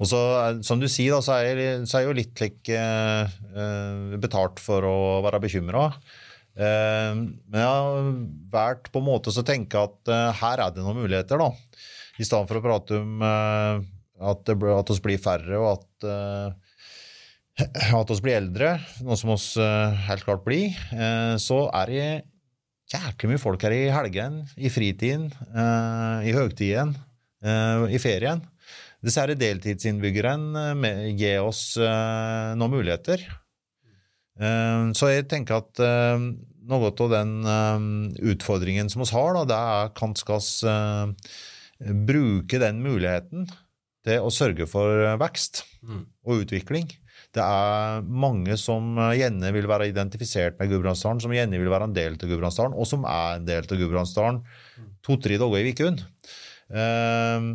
[0.00, 0.20] og så,
[0.66, 4.62] som du sier, da, så er jeg, så er jeg jo litt like, eh, betalt
[4.62, 4.96] for å
[5.26, 5.90] være bekymra.
[6.56, 8.06] men jeg har
[8.48, 11.50] valgt på en måte å tenke at eh, her er det noen muligheter, da.
[12.16, 13.20] I stedet for å prate om
[14.20, 17.66] at, det, at oss blir færre, og at, uh,
[18.00, 22.08] at oss blir eldre, noe som oss eh, helt klart blir, eh, så er det
[22.92, 25.30] jæklig mye folk her i helgen, i fritiden,
[26.22, 26.92] i høgtiden,
[27.90, 28.44] i ferien.
[29.02, 30.68] Disse deltidsinnbyggerne
[31.18, 33.24] gir oss noen muligheter.
[34.94, 37.34] Så jeg tenker at noe av den
[38.22, 41.14] utfordringen som oss har, da, det er kanskje skal
[42.06, 43.50] bruke den muligheten
[44.06, 45.64] til å sørge for vekst vekst
[46.26, 46.88] og utvikling.
[47.34, 51.88] Det er mange som eh, gjerne vil være identifisert med Gudbrandsdalen, som gjerne vil være
[51.88, 54.42] en del av Gudbrandsdalen, og som er en del av Gudbrandsdalen
[55.04, 55.98] to-tre dager i uken.
[56.66, 57.50] Um,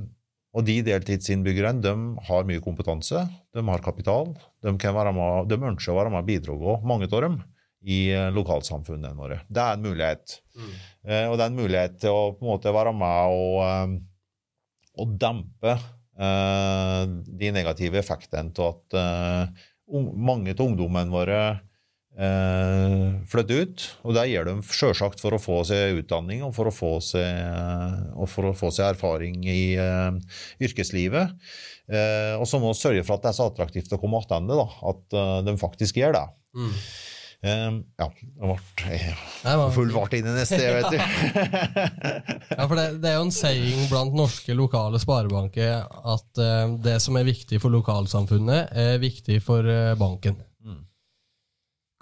[0.55, 1.93] og de deltidsinnbyggerne de
[2.27, 3.23] har mye kompetanse,
[3.55, 4.33] de har kapital,
[4.63, 7.39] de, kan være med, de ønsker å være med og bidra, mange av dem,
[7.81, 9.39] i eh, lokalsamfunnene våre.
[9.49, 10.35] Det er en mulighet.
[11.07, 13.95] Eh, og det er en mulighet til å på en måte være med og, um,
[15.01, 15.87] og dempe eh,
[16.21, 19.67] de negative effektene av at eh,
[20.13, 21.41] mange av ungdommene våre
[22.17, 23.85] eh, flytter ut.
[24.05, 27.31] Og det gjør de selvsagt for å få seg utdanning og for å få seg,
[28.15, 30.11] å få seg erfaring i eh,
[30.67, 31.37] yrkeslivet.
[31.91, 34.67] Eh, og så må vi sørge for at det er så attraktivt å komme tilbake,
[34.93, 36.27] at eh, de faktisk gjør det.
[37.41, 38.97] Eh, ja, det ble
[39.65, 40.97] jeg full fart inn i neste, vet du.
[42.57, 46.99] Ja, for det, det er jo en saying blant norske lokale sparebanker at eh, det
[47.01, 50.37] som er viktig for lokalsamfunnet, er viktig for eh, banken.
[50.61, 50.83] Mm.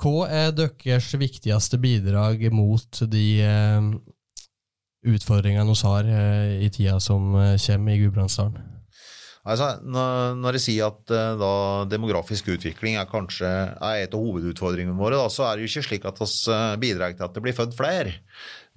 [0.03, 3.87] Hva er deres viktigste bidrag mot de eh,
[5.07, 8.78] utfordringene vi har eh, i tida som eh, kommer i Gudbrandsdalen?
[9.47, 11.51] Altså, når, jeg sier at eh, da,
[11.89, 15.85] demografisk utvikling er kanskje er et av hovedutfordringene våre, da, så er det jo ikke
[15.87, 18.17] slik at vi uh, bidrar til at det blir født flere.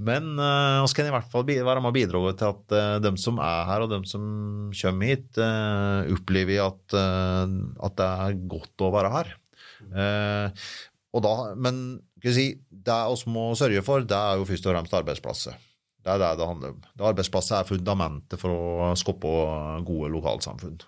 [0.03, 3.43] Men uh, kan i hvert fall være med og bidra til at uh, de som
[3.43, 4.25] er her, og de som
[4.71, 9.37] kommer hit, uh, opplever at, at det er godt å være her.
[9.91, 10.71] Eh,
[11.25, 11.83] da, men
[12.23, 15.59] si, det vi må sørge for, det er jo først og fremst arbeidsplasser.
[16.03, 16.81] Det er det det handler om.
[16.83, 19.33] Det Arbeidsplasser er fundamentet for å skape
[19.87, 20.81] gode lokalsamfunn.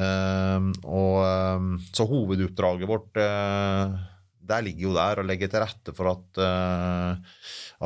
[0.00, 3.98] Ehm, og, ehm, så hovedoppdraget vårt eh,
[4.42, 7.36] der ligger jo der å legge til rette for at, eh,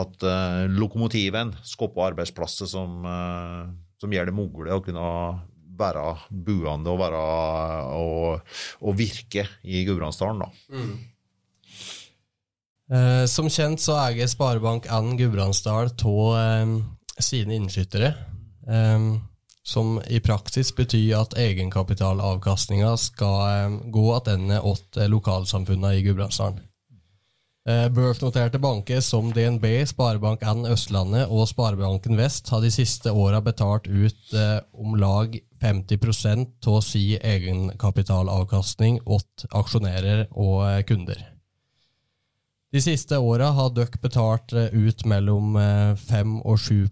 [0.03, 3.03] at eh, lokomotiven skaper arbeidsplasser som,
[4.01, 5.11] som gjør det mulig å kunne
[5.77, 7.25] være buende og, være,
[7.99, 10.47] og, og virke i Gudbrandsdalen.
[10.47, 10.77] da.
[12.87, 16.77] Eh, som kjent så eier Sparebank1 Gudbrandsdal av eh,
[17.19, 18.13] sine innskyttere,
[18.71, 19.09] eh,
[19.67, 24.63] som i praksis betyr at egenkapitalavkastninga skal eh, gå tilbake
[24.95, 26.63] til eh, lokalsamfunna i Gudbrandsdalen.
[27.67, 33.91] Eh, Børsnoterte banker som DNB, Sparebank1 Østlandet og Sparebanken Vest har de siste åra betalt
[33.91, 34.37] ut
[34.79, 41.33] om lag 50 av si egenkapitalavkastning til aksjonærer og kunder.
[42.75, 46.89] De siste åra har dere betalt eh, ut mellom eh, 5 og 7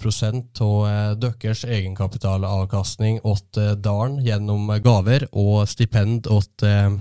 [0.63, 6.95] av eh, deres egenkapitalavkastning åt eh, dalen gjennom eh, gaver og stipend åt, eh,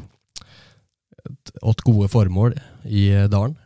[1.61, 2.57] åt gode formål
[2.89, 3.59] i eh, dalen.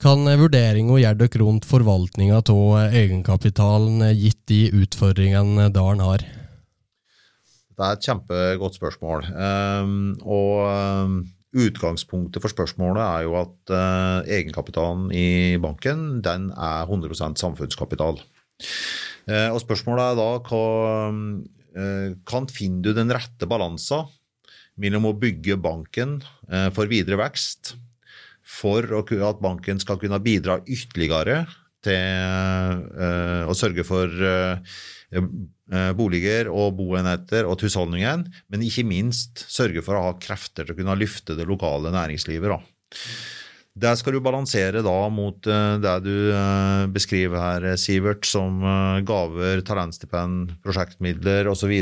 [0.00, 6.24] Kan eh, vurderinga gjøre dere rundt forvaltninga av egenkapitalen eh, gitt de utfordringene dalen har?
[7.76, 9.26] Det er et kjempegodt spørsmål.
[9.36, 11.16] Um, og ehm,
[11.56, 18.20] utgangspunktet for spørsmålet er jo at eh, egenkapitalen i banken den er 100 samfunnskapital.
[19.26, 20.66] Eh, og spørsmålet er da hva
[21.76, 24.08] eh, Kan finner du den rette balansen
[24.80, 26.18] mellom å bygge banken
[26.76, 27.70] for videre vekst,
[28.44, 31.46] for at banken skal kunne bidra ytterligere
[31.80, 32.82] til
[33.48, 34.12] å sørge for
[35.98, 40.78] boliger og boenheter og husholdningen, men ikke minst sørge for å ha krefter til å
[40.78, 42.52] kunne løfte det lokale næringslivet.
[42.52, 42.58] Da.
[43.76, 46.32] Det skal du balansere da mot det du
[46.94, 48.62] beskriver her, Sivert, som
[49.04, 51.74] gaver, talentstipend, prosjektmidler osv.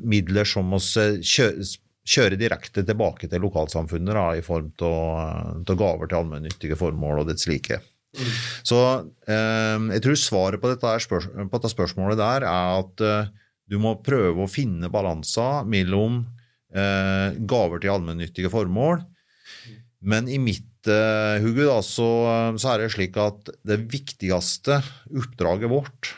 [0.00, 1.18] Midler som vi
[2.02, 7.46] kjøre direkte tilbake til lokalsamfunnet da, i form av gaver til allmennyttige formål og dets
[7.50, 7.78] like.
[8.12, 8.78] Så
[9.24, 13.30] eh, jeg tror svaret på dette, spørs på dette, spørsmålet der er at eh,
[13.70, 16.20] du må prøve å finne balanser mellom
[16.74, 19.00] eh, gaver til allmennyttige formål.
[20.02, 22.10] Men i mitt eh, hugge så,
[22.58, 26.12] så, er det slik at det viktigste oppdraget vårt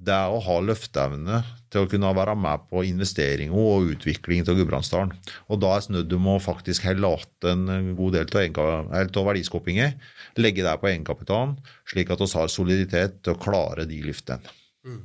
[0.00, 4.58] det er å ha løfteevne til å kunne være med på investeringer og utvikling av
[4.58, 5.14] Gudbrandsdalen.
[5.48, 8.90] Og da er snudd om å faktisk heller en god del av
[9.30, 9.94] verdiskapingen,
[10.40, 11.56] legge det på egenkapitalen,
[11.88, 14.58] slik at vi har soliditet til å klare de løftene.
[14.86, 15.00] Mm.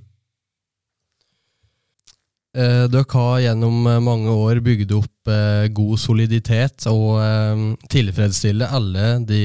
[2.56, 9.42] Eh, dere har gjennom mange år bygd opp eh, god soliditet og eh, alle de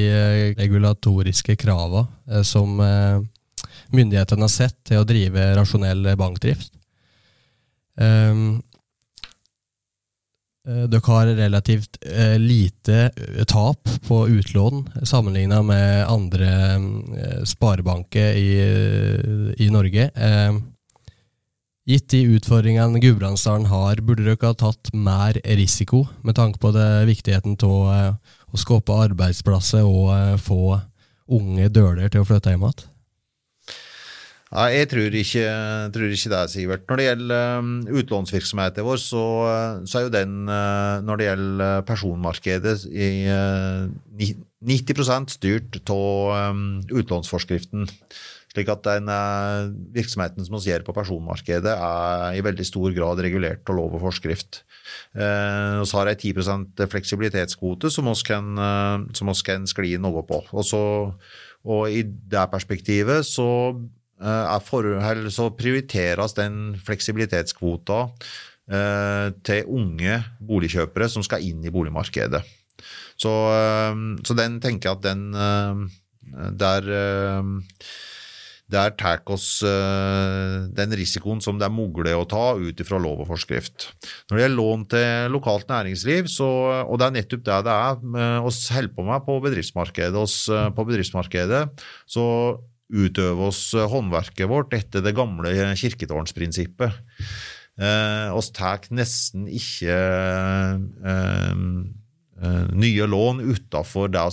[0.55, 2.79] regulatoriske kravene som
[3.91, 6.71] myndighetene har sett til å drive rasjonell bankdrift.
[8.01, 8.61] Um,
[10.61, 18.51] dere har relativt uh, lite uh, tap på utlån sammenlignet med andre uh, sparebanker i,
[19.57, 20.11] i, Norge.
[20.15, 20.61] Ehm,
[21.89, 27.07] gitt de utfordringene Gudbrandsdalen har, burde dere ha tatt mer risiko med tanke på det,
[27.09, 28.21] viktigheten av
[28.53, 30.77] å skape arbeidsplasser og få
[31.31, 32.90] unge døler til å flytte hjem igjen?
[34.51, 35.43] Nei, jeg tror ikke,
[35.95, 36.89] tror ikke, det, Sivert.
[36.89, 39.23] Når det gjelder um, utlånsvirksomheten vår, så,
[39.87, 44.33] så, er jo den uh, Når det gjelder personmarkedet, i uh,
[44.67, 47.87] 90 styrt av um, utlånsforskriften.
[48.51, 53.23] Slik at den uh, virksomheten som vi gjør på personmarkedet, er i veldig stor grad
[53.23, 54.65] regulert av lov og forskrift.
[55.15, 60.43] Vi har ei 10% fleksibilitetskvote som vi kan, uh, kan skli noe på.
[60.51, 60.83] Og, så,
[61.63, 63.47] og i det perspektivet så
[64.21, 68.03] forhold, så prioriteres den fleksibilitetskvota
[68.71, 72.43] eh, til unge boligkjøpere som skal inn i boligmarkedet.
[73.21, 75.91] Så, eh, så den tenker jeg at den
[76.31, 76.85] Der,
[78.71, 83.31] der tar oss den risikoen som det er mulig å ta ut ifra lov og
[83.33, 83.89] forskrift.
[84.29, 86.47] Når det gjelder lån til lokalt næringsliv, så,
[86.85, 88.21] og det er nettopp det det er vi
[88.77, 91.65] holder på med på bedriftsmarkedet, oss, på bedriftsmarkedet
[92.07, 92.27] så
[92.91, 97.01] utøve oss eh, håndverket vårt etter det gamle kirketårnsprinsippet.
[97.81, 101.61] Eh, oss tar nesten ikke eh,
[102.43, 104.25] eh, nye lån utafor det,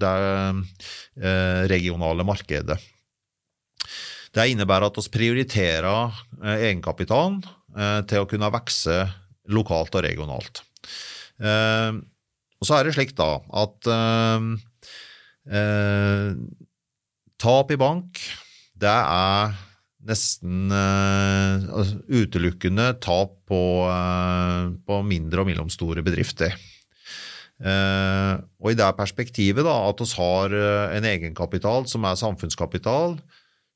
[0.00, 0.14] det
[1.20, 2.78] eh, regionale markedet.
[4.36, 7.42] Det innebærer at vi prioriterer eh, egenkapitalen
[8.08, 8.94] til å kunne vokse
[9.52, 10.62] lokalt og regionalt.
[11.36, 13.88] og så er det slik da at
[17.36, 18.20] Tap i bank,
[18.80, 19.56] det er
[20.06, 23.60] nesten uh, utelukkende tap på,
[23.90, 26.54] uh, på, mindre og mellomstore bedrifter.
[27.56, 30.56] Uh, og i det perspektivet da, at vi har
[30.98, 33.18] en egenkapital som er samfunnskapital,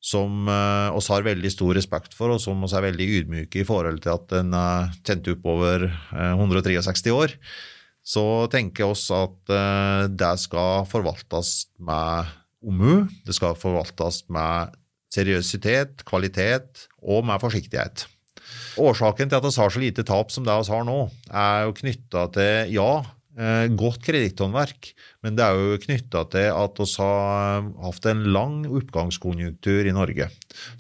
[0.01, 4.01] som vi har veldig stor respekt for, og som vi er veldig ydmyke i forhold
[4.01, 5.85] til at den er tent opp over
[6.17, 7.35] 163 år,
[8.01, 9.53] så tenker oss at
[10.17, 12.33] det skal forvaltes med
[12.67, 13.05] omhu.
[13.27, 14.77] Det skal forvaltes med
[15.15, 18.07] seriøsitet, kvalitet og med forsiktighet.
[18.81, 21.01] Årsaken til at vi har så lite tap som det vi har nå,
[21.31, 22.91] er jo knytta til ja,
[23.39, 24.93] eh, godt kreditthåndverk,
[25.25, 30.31] men det er jo knytta til at vi har hatt en lang oppgangskonjunktur i Norge,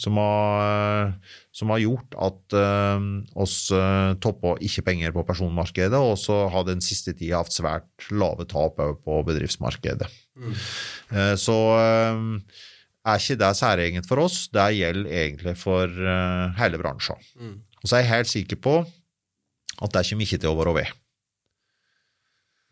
[0.00, 1.12] som har,
[1.54, 3.10] som har gjort at uh,
[3.42, 8.10] oss uh, toppa ikke penger på personmarkedet, og så har den siste tida hatt svært
[8.14, 10.10] lave tap på bedriftsmarkedet.
[10.40, 11.36] Mm.
[11.40, 12.24] Så eh,
[13.10, 14.46] er ikke det særegent for oss.
[14.52, 17.20] Det gjelder egentlig for eh, hele bransjen.
[17.36, 17.60] Mm.
[17.80, 18.80] Og så er jeg helt sikker på
[19.80, 20.90] at det kommer ikke til å være ved.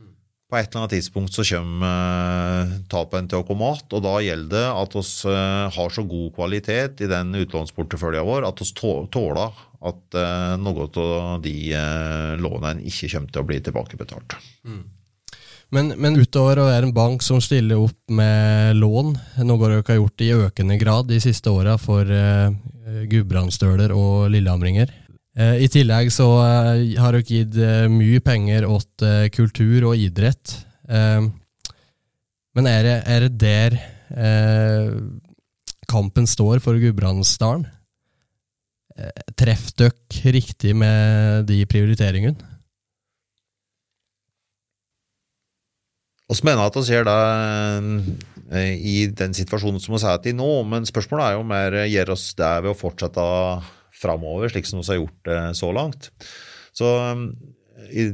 [0.01, 0.11] Mm.
[0.49, 4.53] På et eller annet tidspunkt så kommer tapen til å komme igjen, og da gjelder
[4.53, 5.39] det at vi
[5.79, 10.17] har så god kvalitet i den utlånsporteføljen vår at vi tåler at
[10.59, 11.57] noe av de
[12.43, 14.37] lånene ikke kommer til å bli tilbakebetalt.
[14.67, 14.83] Mm.
[15.75, 19.11] Men, men, utover å være en bank som stiller opp med lån,
[19.45, 22.49] noe dere har gjort i økende grad de siste åra for uh,
[23.11, 24.95] gudbrandsdøler og lillehamringer.
[25.37, 29.05] Uh, I tillegg så uh, har dere gitt uh, mye penger åt
[29.37, 30.57] kultur og idrett.
[32.59, 33.75] Men er det, er det der
[34.19, 34.95] eh,
[35.87, 37.69] kampen står for Gudbrandsdalen?
[38.99, 42.57] Eh, treff dere riktig med de prioriteringene?
[46.29, 47.19] Vi mener at vi gjør det
[48.53, 52.15] eh, i den situasjonen som vi er i nå, men spørsmålet er jo mer gjør
[52.15, 53.29] oss det ved å fortsette
[53.99, 56.11] framover, slik som vi har gjort det så langt.
[56.77, 56.89] Så
[57.91, 58.11] i,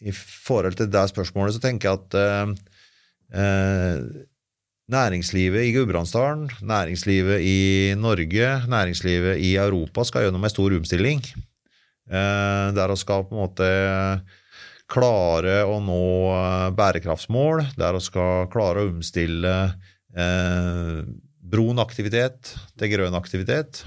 [0.00, 2.54] i forhold til det spørsmålet så tenker jeg at eh,
[3.40, 4.30] eh
[4.92, 11.22] næringslivet i Gudbrandsdalen, næringslivet i Norge, næringslivet i Europa skal gjennom en stor omstilling.
[12.04, 13.68] Eh, der vi skal på en måte
[14.90, 16.04] klare å nå
[16.34, 19.54] eh, bærekraftsmål, der vi skal klare å omstille
[20.16, 21.00] eh,
[21.44, 23.84] brun aktivitet til grønn aktivitet.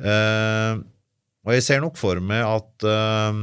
[0.00, 0.76] Eh,
[1.40, 3.40] og jeg ser nok for meg at eh,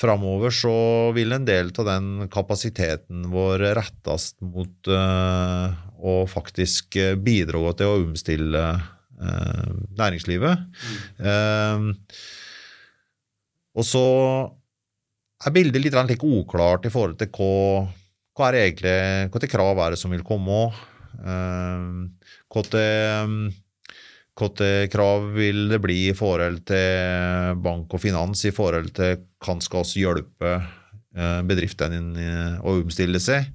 [0.00, 0.74] framover så
[1.16, 5.66] vil en del av den kapasiteten vår rettes mot eh,
[6.00, 10.64] å faktisk bidra til å omstille eh, næringslivet.
[11.20, 11.90] Mm.
[13.76, 14.06] og så
[15.48, 17.86] er bildet litt like uklart i forhold til hva,
[18.36, 18.96] hva er egentlig,
[19.32, 20.60] hva til krav er det som vil komme.
[22.50, 23.50] hva til
[24.40, 29.60] hvilke krav vil det bli i forhold til bank og finans, i forhold til kan
[29.60, 30.54] skal oss hjelpe
[31.16, 33.50] eh, bedriftene å omstille seg?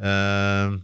[0.00, 0.74] Eh,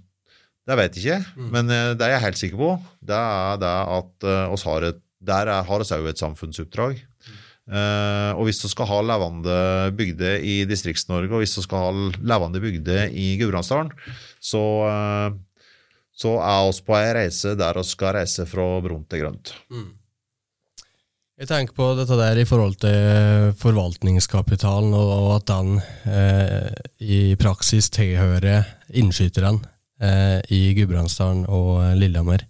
[0.70, 1.50] det vet jeg ikke, mm.
[1.50, 2.72] men eh, det er jeg helt sikker på.
[3.02, 7.00] Det er det at oss har et, der har vi òg et samfunnsoppdrag.
[7.70, 9.58] Uh, og hvis du skal ha levende
[9.94, 13.92] bygder i Distrikts-Norge, og hvis du skal ha levende bygder i Gudbrandsdalen,
[14.42, 15.38] så uh,
[16.20, 19.54] så er oss på ei reise der vi skal reise fra brunt til grønt.
[19.72, 19.88] Mm.
[21.40, 26.68] Jeg tenker på dette der i forhold til forvaltningskapitalen, og at den eh,
[27.00, 29.64] i praksis tilhører innskyterne
[30.04, 32.44] eh, i Gudbrandsdalen og Lillehammer.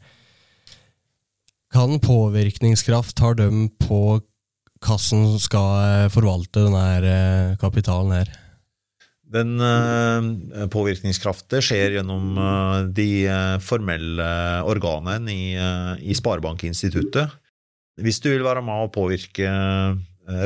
[1.70, 4.18] Kan påvirkningskraft har de på
[4.80, 8.30] hvordan skal forvalte denne eh, kapitalen her?
[9.30, 14.26] Den uh, påvirkningskraften skjer gjennom uh, de uh, formelle
[14.66, 15.44] organene i,
[16.02, 17.36] i Sparebankinstituttet.
[18.00, 19.50] Hvis du vil være med å påvirke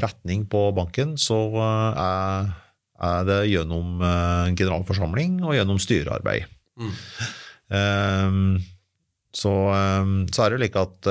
[0.02, 2.48] retning på banken, så er,
[2.98, 4.00] er, det gjennom
[4.56, 6.48] generalforsamling og gjennom styrearbeid.
[6.80, 8.56] Mm.
[9.30, 11.10] Så, så, er det jo like at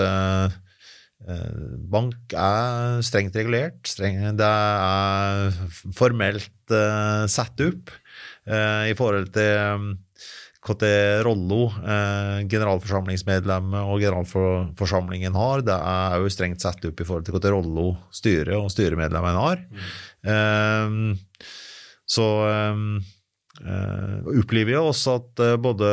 [1.93, 3.80] Bank er strengt regulert.
[3.88, 5.53] Streng, det er
[5.95, 7.93] formelt uh, satt opp
[8.49, 9.93] uh, i forhold til
[10.63, 10.97] hva det
[11.28, 15.63] rolle uh, generalforsamlingsmedlemmet og generalforsamlingen har.
[15.67, 19.65] Det er òg strengt satt opp i forhold til hvilken rolle styret og styremedlemmene har.
[20.24, 21.17] Mm.
[22.07, 22.26] så
[22.71, 23.01] um,
[23.62, 25.89] Uh, opplever jo også at uh, både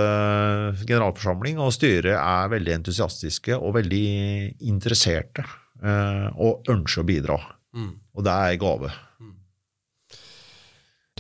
[0.89, 4.07] generalforsamling og styret er veldig entusiastiske og veldig
[4.65, 7.37] interesserte uh, og ønsker å bidra.
[7.77, 7.93] Mm.
[8.17, 8.95] Og det er en gave.
[9.21, 9.37] Mm.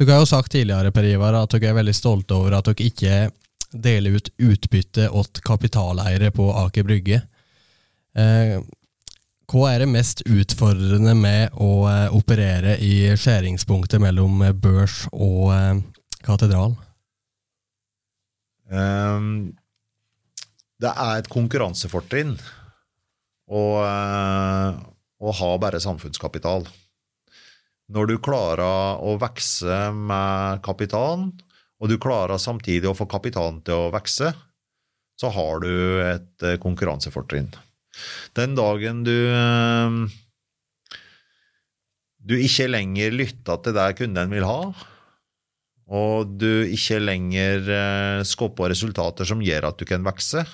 [0.01, 2.88] Du har jo sagt tidligere Per Ivar, at dere er veldig stolte over at dere
[2.88, 3.20] ikke
[3.70, 7.20] deler ut utbytte åt kapitaleiere på Aker Brygge.
[9.47, 11.86] hva er det mest utfordrende med å
[12.16, 15.55] operere i skjæringspunktet mellom børs og
[16.24, 16.76] katedral?
[18.70, 19.50] Um,
[20.80, 22.36] det er et konkurransefortrinn
[23.50, 24.78] å, uh,
[25.20, 26.68] å ha bare samfunnskapital.
[27.90, 31.32] Når du klarer å vokse med kapitalen,
[31.80, 34.30] og du klarer samtidig å få kapitalen til å vokse,
[35.20, 35.72] så har du
[36.04, 37.50] et uh, konkurransefortrinn.
[38.38, 40.06] Den dagen du uh,
[42.20, 44.60] du ikke lenger lytter til det kunden vil ha,
[45.91, 50.45] og du ikke lenger eh, skaper resultater som gjør at du kan vokse,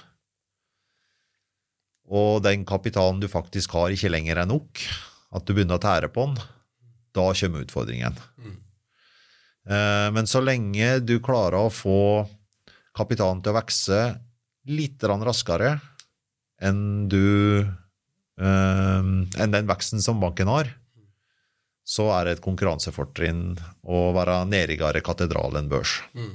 [2.07, 4.81] og den kapitalen du faktisk har, ikke lenger er nok,
[5.37, 6.39] at du begynner å tære på den,
[7.17, 8.17] da kommer utfordringen.
[8.39, 8.57] Mm.
[9.67, 11.99] Eh, men så lenge du klarer å få
[12.97, 14.01] kapitalen til å vokse
[14.71, 15.77] litt raskere
[16.65, 17.67] enn, du,
[18.41, 20.71] eh, enn den veksten som banken har,
[21.87, 23.55] så er det et konkurransefortrinn
[23.87, 26.01] å være nærmere katedral enn børs.
[26.19, 26.35] Mm.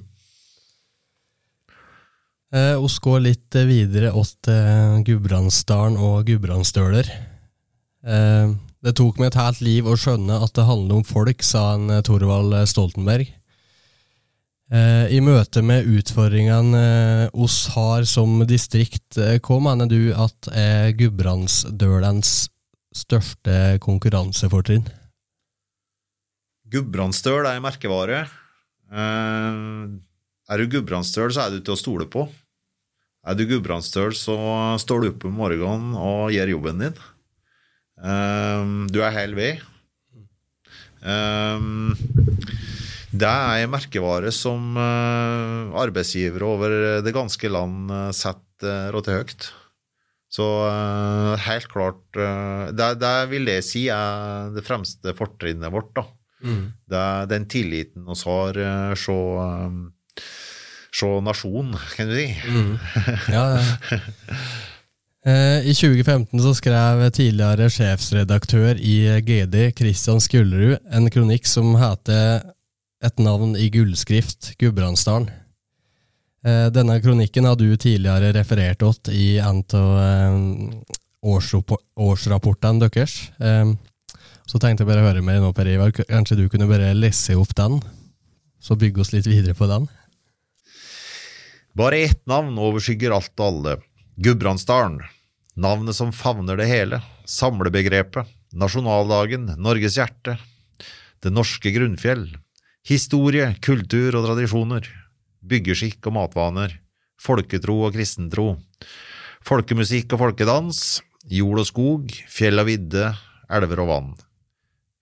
[2.52, 7.12] Eh, går litt videre til eh, Gudbrandsdalen og gudbrandsdøler.
[8.04, 11.76] Eh, det tok meg et helt liv å skjønne at det handler om folk, sa
[11.76, 13.28] en eh, Thorvald Stoltenberg.
[14.72, 20.96] Eh, I møte med utfordringene eh, oss har som distrikt, hva mener du at er
[21.00, 22.50] Gudbrandsdølens
[22.96, 24.88] største konkurransefortrinn?
[26.72, 28.22] Gudbrandsdøl er en merkevare.
[28.92, 29.58] Eh,
[30.52, 32.26] er du gudbrandsdøl, så er du til å stole på.
[33.28, 34.36] Er du gudbrandsdøl, så
[34.82, 37.02] står du opp om morgenen og gjør jobben din.
[38.02, 39.62] Um, du er hel ved.
[41.06, 41.94] Um,
[43.12, 49.50] det er en merkevare som arbeidsgivere over det ganske land setter råte høyt.
[50.32, 50.48] Så
[51.44, 55.92] helt klart det, det, vil jeg si er det fremste fortrinnet vårt.
[56.00, 56.08] da.
[56.44, 56.64] Mm.
[56.90, 59.80] Det er den tilliten vi har uh, så um,
[60.92, 62.28] se nasjon, kan du si.
[62.50, 62.76] Mm.
[63.36, 63.98] Ja, ja.
[65.22, 72.42] Eh, I 2015 så skrev tidligere sjefsredaktør i GD, Christian Skullerud, en kronikk som heter
[73.02, 75.30] Et navn i gullskrift, Gudbrandsdalen.
[76.46, 80.36] Eh, denne kronikken har du tidligere referert til i en av eh,
[81.22, 83.16] årsrapportene deres.
[84.50, 85.94] Så tenkte jeg bare å høre deg nå, Per Ivar.
[85.96, 87.80] Kanskje du kunne bare lese opp den?
[88.62, 89.88] Så bygge oss litt videre på den?
[91.78, 93.76] Bare ett navn overskygger alt og alle.
[94.22, 95.00] Gudbrandsdalen.
[95.56, 97.02] Navnet som favner det hele.
[97.26, 98.28] Samlebegrepet.
[98.52, 99.54] Nasjonaldagen.
[99.58, 100.38] Norges hjerte.
[101.24, 102.26] Det norske grunnfjell.
[102.88, 104.88] Historie, kultur og tradisjoner.
[105.48, 106.76] Byggeskikk og matvaner.
[107.22, 108.56] Folketro og kristentro.
[109.48, 111.00] Folkemusikk og folkedans.
[111.30, 112.12] Jord og skog.
[112.30, 113.14] Fjell og vidde.
[113.52, 114.12] Elver og vann.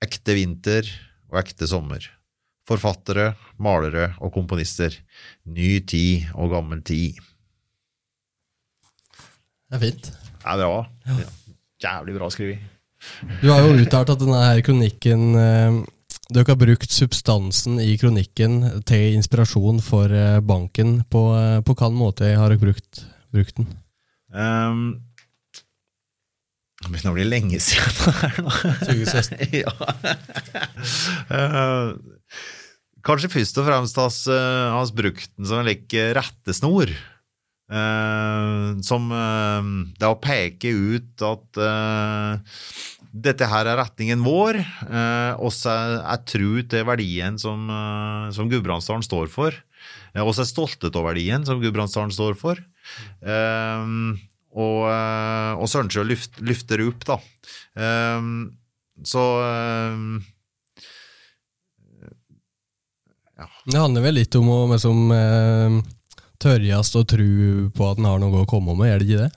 [0.05, 0.87] Ekte vinter
[1.29, 2.05] og ekte sommer
[2.69, 4.93] forfattere, malere og komponister.
[5.49, 7.19] Ny tid og gammel tid.
[9.69, 10.09] Det er fint.
[10.09, 10.89] Det er.
[11.09, 11.29] Ja.
[11.79, 12.75] Jævlig bra skrevet.
[13.39, 15.77] Du har jo uttalt at denne her kronikken eh,
[16.29, 20.99] Dere har brukt substansen i kronikken til inspirasjon for eh, banken.
[21.09, 23.69] På, eh, på hvilken måte har dere brukt, brukt den?
[24.29, 24.83] Um,
[26.79, 28.51] det begynner å bli lenge siden det her nå.
[28.87, 29.39] 2016.
[29.63, 29.73] ja.
[31.33, 31.91] uh,
[33.03, 36.91] Kanskje først og fremst har vi uh, brukt den som en like, eh, rettesnor.
[37.69, 39.11] Uh, som
[39.99, 41.59] Det å peke ut at
[43.09, 44.61] dette her er retningen vår.
[44.87, 47.67] Uh, også er, er tru til verdien som,
[48.35, 49.55] som Gudbrandsdalen står for.
[50.15, 52.61] Uh, også er stolte av verdien som Gudbrandsdalen står for.
[53.23, 54.15] Uh,
[54.57, 57.17] og, uh, og Sørensjø luft, det opp, da.
[59.05, 59.25] så
[63.39, 63.47] ja.
[63.65, 65.77] Det handler vel litt om å liksom, eh,
[66.41, 67.29] tørres og tro
[67.75, 69.31] på at en har noe å komme med, er det ikke det?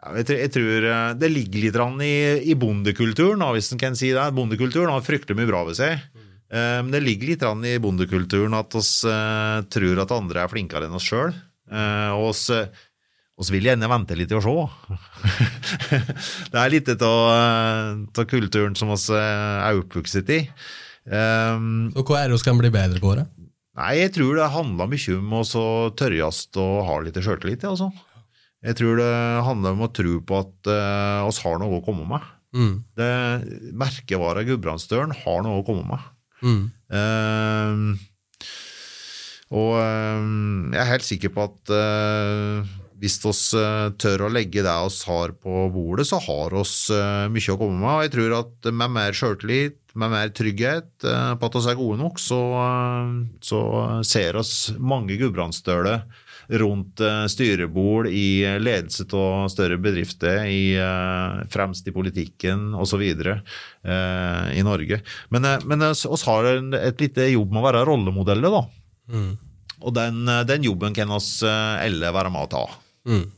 [0.00, 2.14] Ja, jeg, tror, jeg tror eh, Det ligger litt i,
[2.48, 4.30] i bondekulturen, hvis en kan si det.
[4.36, 6.00] Bondekulturen har fryktelig mye bra ved seg.
[6.50, 10.88] Men um, det ligger litt i bondekulturen at vi uh, tror at andre er flinkere
[10.88, 11.30] enn oss sjøl.
[11.70, 12.64] Uh, og oss, uh,
[13.48, 14.54] vil jeg gjerne vente litt og se.
[16.52, 20.42] det er litt av kulturen som vi er oppvokst i.
[21.08, 23.14] Um, og hva er det vi kan bli bedre på?
[23.16, 23.24] det?
[23.80, 25.64] Nei, Jeg tror det handler mye om å
[25.96, 27.64] tørrest og ha litt sjøltillit.
[27.64, 27.88] Altså.
[28.60, 29.14] Jeg tror det
[29.46, 32.28] handler om å tro på at uh, oss har noe å komme med.
[32.52, 32.74] Mm.
[32.98, 33.10] Det
[33.78, 36.08] Merkevaret Gudbrandsdølen har noe å komme med.
[36.44, 36.62] Mm.
[36.92, 37.96] Uh,
[39.50, 40.20] og uh,
[40.74, 43.32] jeg er helt sikker på at uh, hvis vi
[44.00, 47.92] tør å legge det vi har på bordet, så har vi mye å komme med.
[47.94, 51.78] Og jeg tror at med mer sjøltillit, med mer trygghet eh, på at vi er
[51.78, 53.60] gode nok, så, eh, så
[54.06, 56.04] ser oss mange gudbrandsdøler
[56.60, 60.74] rundt eh, styrebord i ledelse av større bedrifter, i,
[61.50, 63.02] fremst i politikken osv.
[63.02, 65.00] i Norge.
[65.30, 68.64] Men, men oss har et lite jobb med å være rollemodeller, da.
[69.10, 69.32] Mm.
[69.80, 72.64] Og den, den, jobben kan oss alle være med å ta.
[73.08, 73.30] Mm.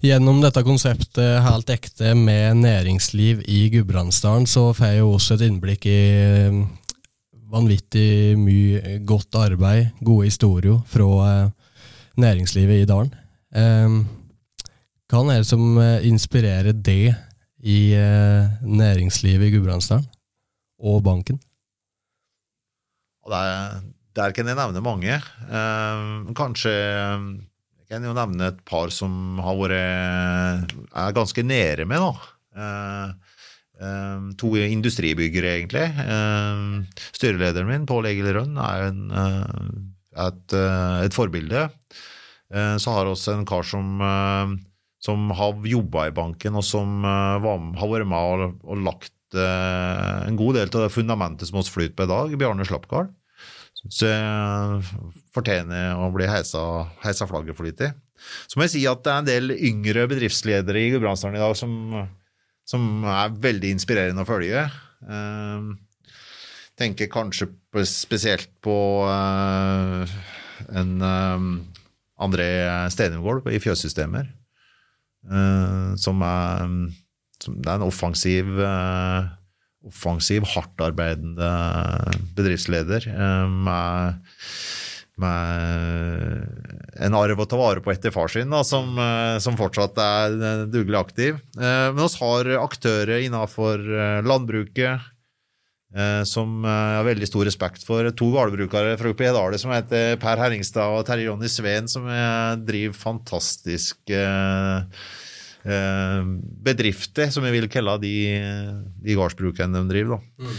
[0.00, 5.84] Gjennom dette konseptet Helt ekte med næringsliv i Gudbrandsdalen, så får jeg også et innblikk
[5.90, 6.56] i eh,
[7.52, 11.50] vanvittig mye godt arbeid, gode historier fra eh,
[12.24, 13.12] næringslivet i dalen.
[13.52, 13.98] Eh,
[15.10, 15.76] hva er det som
[16.06, 17.12] inspirerer det
[17.60, 17.80] i
[18.62, 20.06] næringslivet i Gudbrandsdalen,
[20.80, 21.40] og banken?
[23.28, 23.80] Der,
[24.16, 25.18] der kan jeg nevne mange.
[26.38, 26.76] Kanskje
[27.90, 32.22] kan jo nevne et par som har vært er ganske nede med.
[32.54, 33.10] Eh,
[33.82, 35.86] eh, to industribyggere, egentlig.
[36.04, 39.04] Eh, styrelederen min, Pål Egil Rønn, er en,
[40.14, 41.68] et, et, forbilde.
[42.50, 44.02] så har vi også en kar som,
[44.98, 50.34] som har jobba i banken, og som var, har vært med og, og lagt en
[50.38, 53.14] god del av det fundamentet som vi flyter på i dag, Bjarne Slappgard.
[53.88, 54.80] Så jeg
[55.32, 56.62] fortjener å bli heisa,
[57.04, 57.88] heisa flagget for litt i.
[58.20, 61.54] Så må jeg si at det er en del yngre bedriftsledere i Gudbrandsdalen i dag
[61.56, 61.72] som,
[62.68, 64.66] som, er veldig inspirerende å følge.
[65.08, 65.70] Ehm,
[66.80, 67.48] tenker kanskje
[67.88, 68.76] spesielt på
[69.08, 70.04] uh,
[70.76, 71.50] en um,
[72.20, 72.50] André
[72.92, 74.28] Stenumgolv i Fjøssystemer,
[75.28, 76.64] uh, som er
[77.40, 78.48] som, Det er en offensiv,
[79.86, 81.50] offensiv hardtarbeidende
[82.36, 83.06] bedriftsleder
[83.48, 84.20] med
[85.20, 89.98] med en arv å ta vare på etter far sin, da, som, eh, som, fortsatt
[90.00, 91.40] er eh, dugelig aktiv.
[91.58, 93.82] Eh, men oss har aktører innenfor
[94.26, 95.08] landbruket
[96.22, 98.06] som jeg har veldig stor respekt for.
[98.14, 102.06] To gårdbrukere fra oppe i Hedale som heter Per Herringstad og Terje Jonny Sveen, som
[102.62, 104.20] driver fantastiske
[105.62, 108.40] bedrifter, som jeg vil kalle de,
[109.04, 110.18] de gårdsbrukene de driver.
[110.40, 110.56] Mm.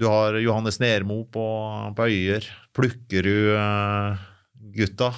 [0.00, 1.46] Du har Johannes Nermo på,
[1.96, 2.42] på Øyer.
[2.76, 5.10] Plukkerud-gutta.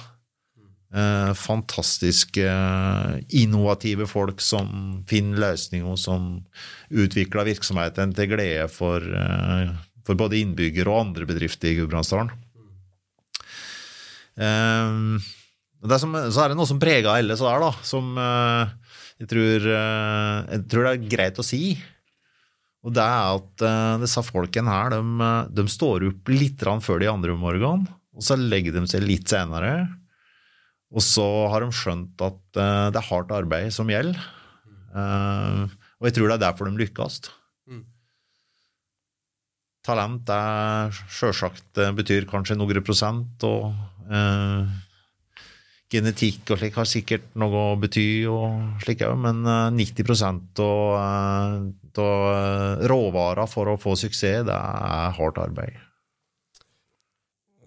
[0.89, 2.45] Eh, fantastiske,
[3.29, 6.39] innovative folk som finner løsninger, som
[6.89, 9.69] utvikler virksomheten til glede for, eh,
[10.05, 12.33] for både innbyggere og andre bedrifter i Gudbrandsdalen.
[15.79, 18.73] Eh, så er det noe som preger alle så der, da, som eh,
[19.19, 21.63] jeg tror, eh, jeg tror det er greit å si.
[22.87, 27.01] Og det er at uh, disse folkene her, de, eh, de, står opp litt før
[27.01, 29.89] de andre om morgenen, og så legger de seg litt senere.
[30.89, 34.17] Og så har de skjønt at det er hardt arbeid som gjelder.
[34.89, 37.19] Og jeg tror det er derfor de lykkes.
[37.69, 37.83] Mm.
[39.85, 43.69] Talent er sjølsagt betyr kanskje noen prosent, og
[45.89, 49.41] genetikk og slik har sikkert noe å bety, og slik men
[49.75, 55.77] 90 av og eh, råvarer for å få suksess, det er hardt arbeid.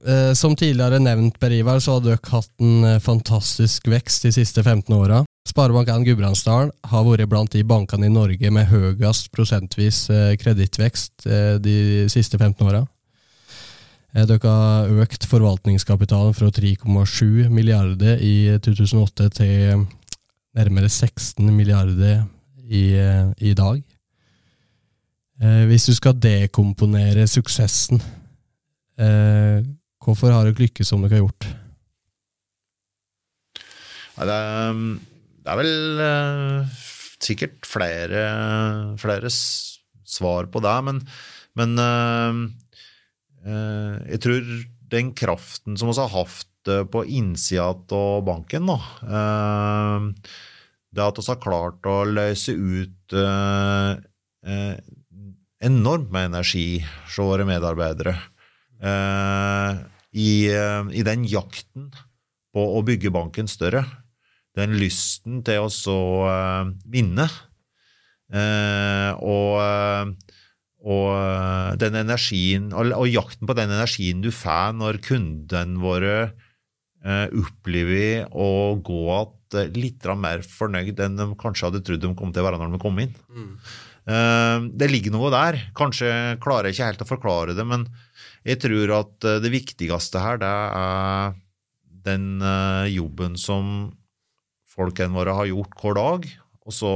[0.03, 4.35] Eh, som tidligere nevnt, Per Ivar, så har dere hatt en eh, fantastisk vekst de
[4.35, 5.23] siste 15 åra.
[5.49, 10.05] Sparebank1 Gudbrandsdalen har vært blant de bankene i Norge med høyest prosentvis
[10.39, 11.27] kredittvekst
[11.59, 11.75] de
[12.13, 12.85] siste 15 åra.
[14.13, 19.87] Dere har økt forvaltningskapitalen fra 3,7 milliarder i 2008 til
[20.53, 22.27] nærmere 16 milliarder
[22.69, 22.93] i,
[23.41, 23.81] i dag.
[25.43, 28.03] Eh, hvis du skal dekomponere suksessen,
[29.01, 29.65] eh,
[30.05, 31.49] hvorfor har dere lykkes som dere har gjort?
[34.23, 36.81] Det, er, det, er, vel eh,
[37.25, 38.23] sikkert flere,
[39.01, 41.01] flere, svar på det, men,
[41.59, 42.92] men eh, eh,
[43.43, 44.51] jeg tror
[44.93, 48.79] den kraften som vi har hatt eh, på innsida av banken, da,
[50.93, 53.17] det at vi har klart å løse ut
[55.63, 58.17] enormt med energi hos våre medarbeidere
[58.83, 59.83] eh,
[60.13, 61.91] i, eh, den jakten
[62.53, 63.85] på å bygge banken større.
[64.57, 67.29] Den lysten til å eh, vinne.
[68.33, 70.37] Eh, og, eh,
[70.83, 76.17] og, eh, den energien, og, og, jakten på den energien du får når kundene våre
[77.03, 82.45] opplever å gå igjen litt mer fornøyd enn de kanskje hadde trodd de kom til
[82.45, 83.11] å være når de kom inn.
[83.27, 83.57] Mm.
[84.03, 85.59] Eh, det ligger noe der.
[85.79, 86.11] Kanskje
[86.43, 87.87] klarer jeg ikke helt å forklare det, men
[88.47, 91.37] jeg tror at eh, det viktigste her, det er
[92.07, 93.93] den eh, jobben som
[94.73, 96.31] folkene våre har gjort hver dag.
[96.63, 96.95] Og så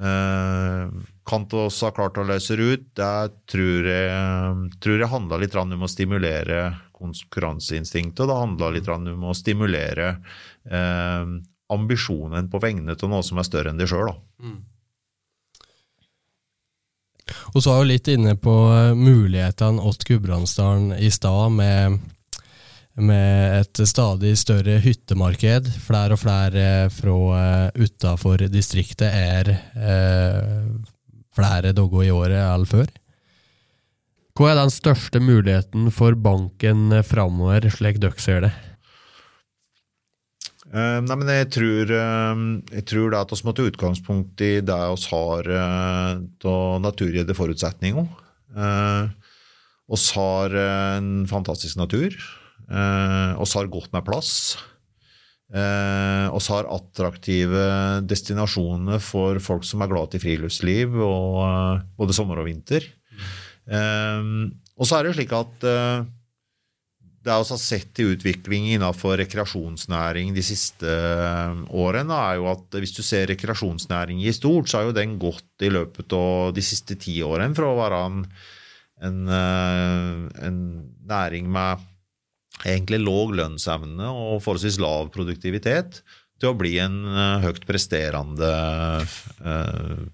[0.00, 2.90] kan vi også ha klart å løse ut.
[2.96, 3.12] Det
[3.50, 6.64] tror jeg, tror jeg handla litt om å stimulere
[7.00, 10.10] konkurranseinstinktet, det handla litt om å stimulere
[10.68, 11.30] eh,
[11.72, 14.12] ambisjonen på vegne av noe som er større enn de sjøl.
[14.42, 14.60] Mm.
[17.54, 22.00] Og så var jo litt inne på eh, mulighetene åt Gudbrandsdalen i stad, med,
[22.98, 25.70] med, et stadig større hyttemarked.
[25.86, 27.18] Flere og flere fra
[27.70, 30.66] uh, utafor distriktet er uh,
[31.36, 32.90] flere dager i året enn før.
[34.38, 38.52] Hva er den største muligheten for banken framover, slik dere ser det?
[40.70, 44.76] Uh, nei, men jeg tror, uh, jeg tror at vi må ta utgangspunkt i det
[44.78, 48.06] vi har uh, naturgitte forutsetninger.
[49.90, 52.14] Vi har en fantastisk natur.
[52.70, 54.32] Vi har godt med plass.
[55.50, 57.62] Vi har attraktive
[58.06, 62.86] destinasjoner for folk som er glad i friluftsliv, og, både sommer og vinter.
[63.66, 65.66] Og så er det slik at
[67.20, 72.78] det er også sett i utvikling innenfor rekreasjonsnæring de siste eh, årene, er jo at
[72.80, 76.64] hvis du ser rekreasjonsnæring i stort, så har jo den gått i løpet av de
[76.64, 78.22] siste ti årene fra å være en,
[79.04, 80.62] en, eh, en
[81.12, 81.84] næring med
[82.64, 86.02] egentlig låg lønnsevne og forholdsvis lav produktivitet
[86.40, 88.52] til å bli en uh, høyt presterende
[89.44, 90.04] uh,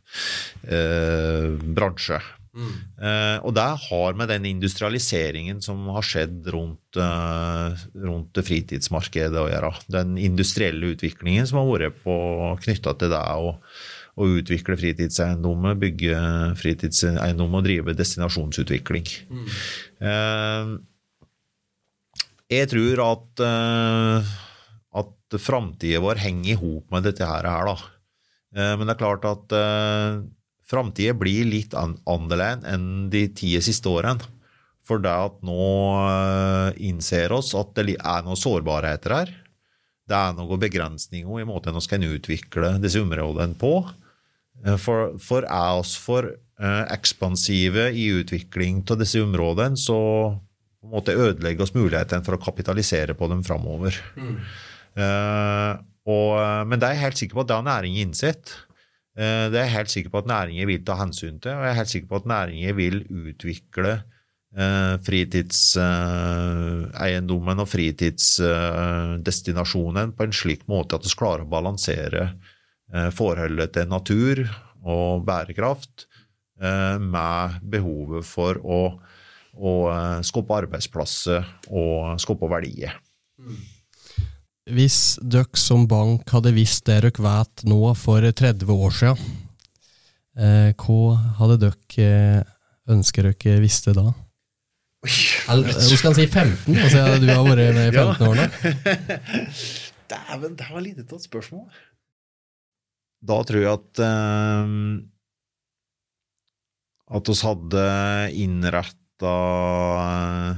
[0.70, 2.18] uh, bransje.
[2.56, 9.51] Eh, og det har med den industrialiseringen som har skjedd rundt, eh, rundt fritidsmarkedet å
[9.51, 9.73] gjøre.
[9.93, 12.01] Den industrielle utviklingen som har vært
[12.64, 13.52] knytta til det å,
[14.16, 16.16] å utvikle fritidseiendommer, bygge
[16.56, 19.09] fritidseiendommer og drive destinasjonsutvikling.
[19.28, 20.78] Mm.
[22.47, 24.35] Eh, jeg tror at, uh,
[25.02, 27.43] at framtida vår henger i hop med dette her.
[27.43, 27.77] da.
[28.56, 30.23] Uh, men det er klart at uh,
[30.66, 34.23] framtida blir litt an annerledes enn de ti siste årene.
[34.86, 35.66] For det at nå
[35.98, 39.35] uh, innser oss at det er noen sårbarheter her.
[40.06, 43.81] Det er noen begrensninger i måten vi skal utvikle disse områdene på.
[44.81, 46.31] For, for er oss for
[46.89, 49.98] ekspansive i utvikling av disse områdene, så
[50.86, 53.92] på en måte ødelegge oss muligheten for å kapitalisere på dem framover.
[54.14, 54.36] Mm.
[54.96, 55.74] Uh,
[56.70, 58.46] men det er jeg helt sikker på at det har næringen innsett.
[59.18, 61.72] Uh, det er jeg helt sikker på at næringen vil ta hensyn til, og jeg
[61.72, 63.92] er helt sikker på at næringen vil utvikle
[64.56, 72.22] uh, fritidseiendommen og fritidsdestinasjonen på en slik måte at vi klarer å balansere
[73.10, 74.36] forholdet til natur
[74.86, 76.06] og bærekraft
[77.02, 79.02] med behovet for å
[79.57, 82.97] og eh, skape arbeidsplasser og skape verdier.
[84.66, 89.35] Hvis dere som bank hadde visst det dere vet nå for 30 år siden,
[90.37, 92.55] eh, hva hadde dere eh,
[92.93, 94.11] ønsket dere visste da?
[95.53, 98.47] Eller, du skal si 15, altså du har vært med i 15 år nå.
[100.11, 101.66] Dæven, det var lite av et spørsmål.
[103.27, 104.74] Da tror jeg at um,
[107.16, 107.83] at oss hadde
[108.35, 109.36] innrett da
[110.02, 110.56] eh,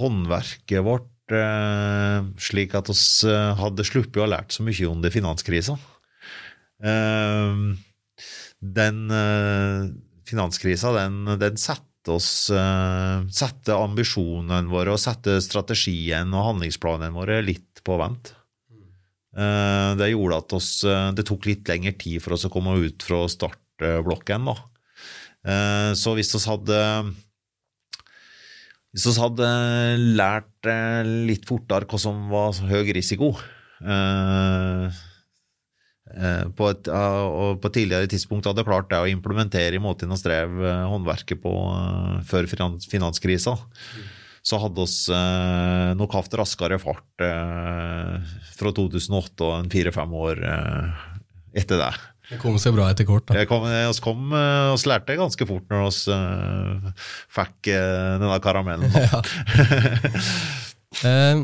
[0.00, 2.96] håndverket vårt eh, slik at vi
[3.30, 5.78] eh, hadde sluppet å ha lært så mye om det finanskrisa.
[8.60, 8.98] Den
[10.24, 17.82] finanskrisa, den, den satte oss Sette ambisjonene våre og sette strategien og handlingsplanene våre litt
[17.84, 18.32] på vent.
[19.36, 20.70] Det gjorde at oss,
[21.12, 24.48] det tok litt lengre tid for oss å komme ut fra startblokken.
[24.48, 24.56] da.
[25.40, 26.80] Eh, så hvis vi hadde
[28.90, 29.52] hvis vi hadde
[30.18, 33.32] lært eh, litt fortere hva som var høy risiko
[33.80, 35.00] eh,
[36.58, 40.56] på et, på et tidligere tidspunkt hadde klart det å implementere i måten vi strev
[40.90, 41.52] håndverket på
[42.26, 43.54] før finanskrisa,
[44.42, 45.20] så hadde vi
[46.00, 50.42] nok hatt raskere fart fra 2008 og en fire-fem år
[51.54, 51.92] etter det.
[52.30, 53.26] Det kom seg bra etter kort.
[53.26, 53.42] da.
[53.50, 56.92] Kom, oss, kom, eh, oss lærte ganske fort når vi uh,
[57.34, 58.90] fikk uh, denne karamellen.
[61.10, 61.42] eh,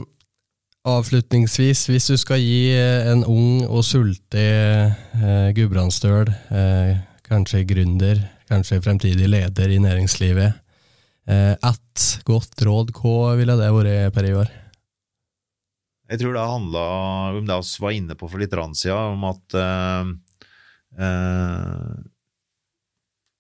[0.87, 6.93] avslutningsvis, hvis du skal gi en ung og sultig eh, gudbrandsdøl, eh,
[7.27, 10.61] kanskje gründer, kanskje fremtidig leder i næringslivet,
[11.27, 14.53] eh, ett godt råd, hva ville det vært, Per Ivar?
[16.07, 16.85] Jeg tror det handla
[17.35, 20.15] om det vi var inne på for litt siden, om at eh,
[20.97, 21.95] Eh,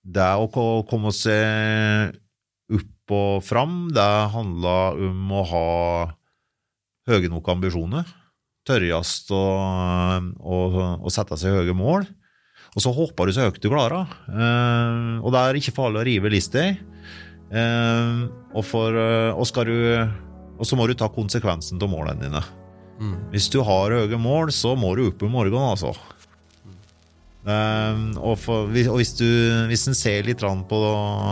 [0.06, 0.46] det å
[0.86, 2.14] komme seg
[2.76, 5.66] opp og fram, det handler om å ha
[7.10, 8.06] høye nok ambisjoner.
[8.66, 9.42] Tørrest å,
[10.42, 10.56] å,
[10.98, 12.06] å sette seg høye mål.
[12.76, 14.10] Og så hopper du så høyt du klarer.
[14.28, 16.66] Eh, og det er ikke farlig å rive lista.
[16.66, 18.22] Eh,
[18.52, 18.98] og, for,
[19.32, 19.76] og, du,
[20.58, 22.42] og så må du ta konsekvensen av målene dine.
[23.00, 23.16] Mm.
[23.32, 25.94] Hvis du har høye mål, så må du opp i morgen, altså.
[27.46, 29.26] Um, og, for, og, hvis, du,
[29.70, 30.78] hvis en ser litt på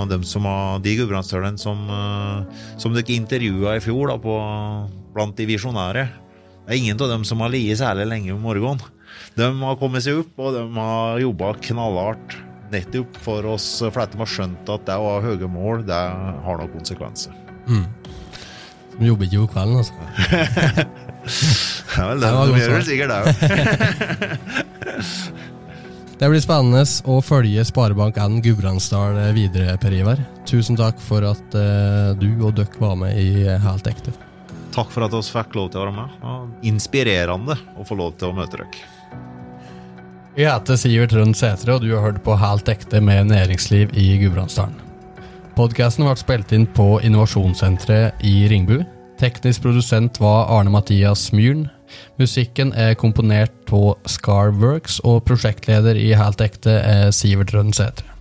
[0.06, 2.46] dem som har, de gudbrandsdølene som, uh,
[2.78, 4.36] som dere intervjua i fjor da, på,
[5.10, 8.78] blant de visjonære Det er ingen av dem som har ligget særlig lenge om morgenen.
[9.34, 12.38] De har kommet seg opp, og de har jobba knallhardt
[12.70, 15.98] nettopp for oss, for de har skjønt at det å ha høye mål, det
[16.46, 17.34] har noen konsekvenser.
[17.66, 17.88] Mm.
[18.94, 19.94] De jobber ikke på kvelden, altså?
[21.96, 23.26] ja vel, det, de gjør vel sikkert det òg.
[26.24, 26.80] Det blir spennende
[27.12, 30.22] å følge Sparebank1 Gudbrandsdalen videre, Per Ivar.
[30.48, 34.14] Tusen takk for at uh, du og dere var med i Helt ekte.
[34.72, 36.14] Takk for at vi fikk lov til å være med.
[36.22, 36.38] Ja,
[36.70, 38.80] inspirerende å få lov til å møte dere.
[40.38, 44.06] Jeg heter Sivert Rønn Sætre, og du har hørt på Helt ekte med næringsliv i
[44.24, 44.80] Gudbrandsdalen.
[45.60, 48.78] Podkasten ble spilt inn på Innovasjonssenteret i Ringbu.
[49.20, 51.68] Teknisk produsent var Arne Mathias Myhren.
[52.20, 58.13] Musikken er komponert av Scarworks, og prosjektleder i Helt ekte er Sivert Rønsæter.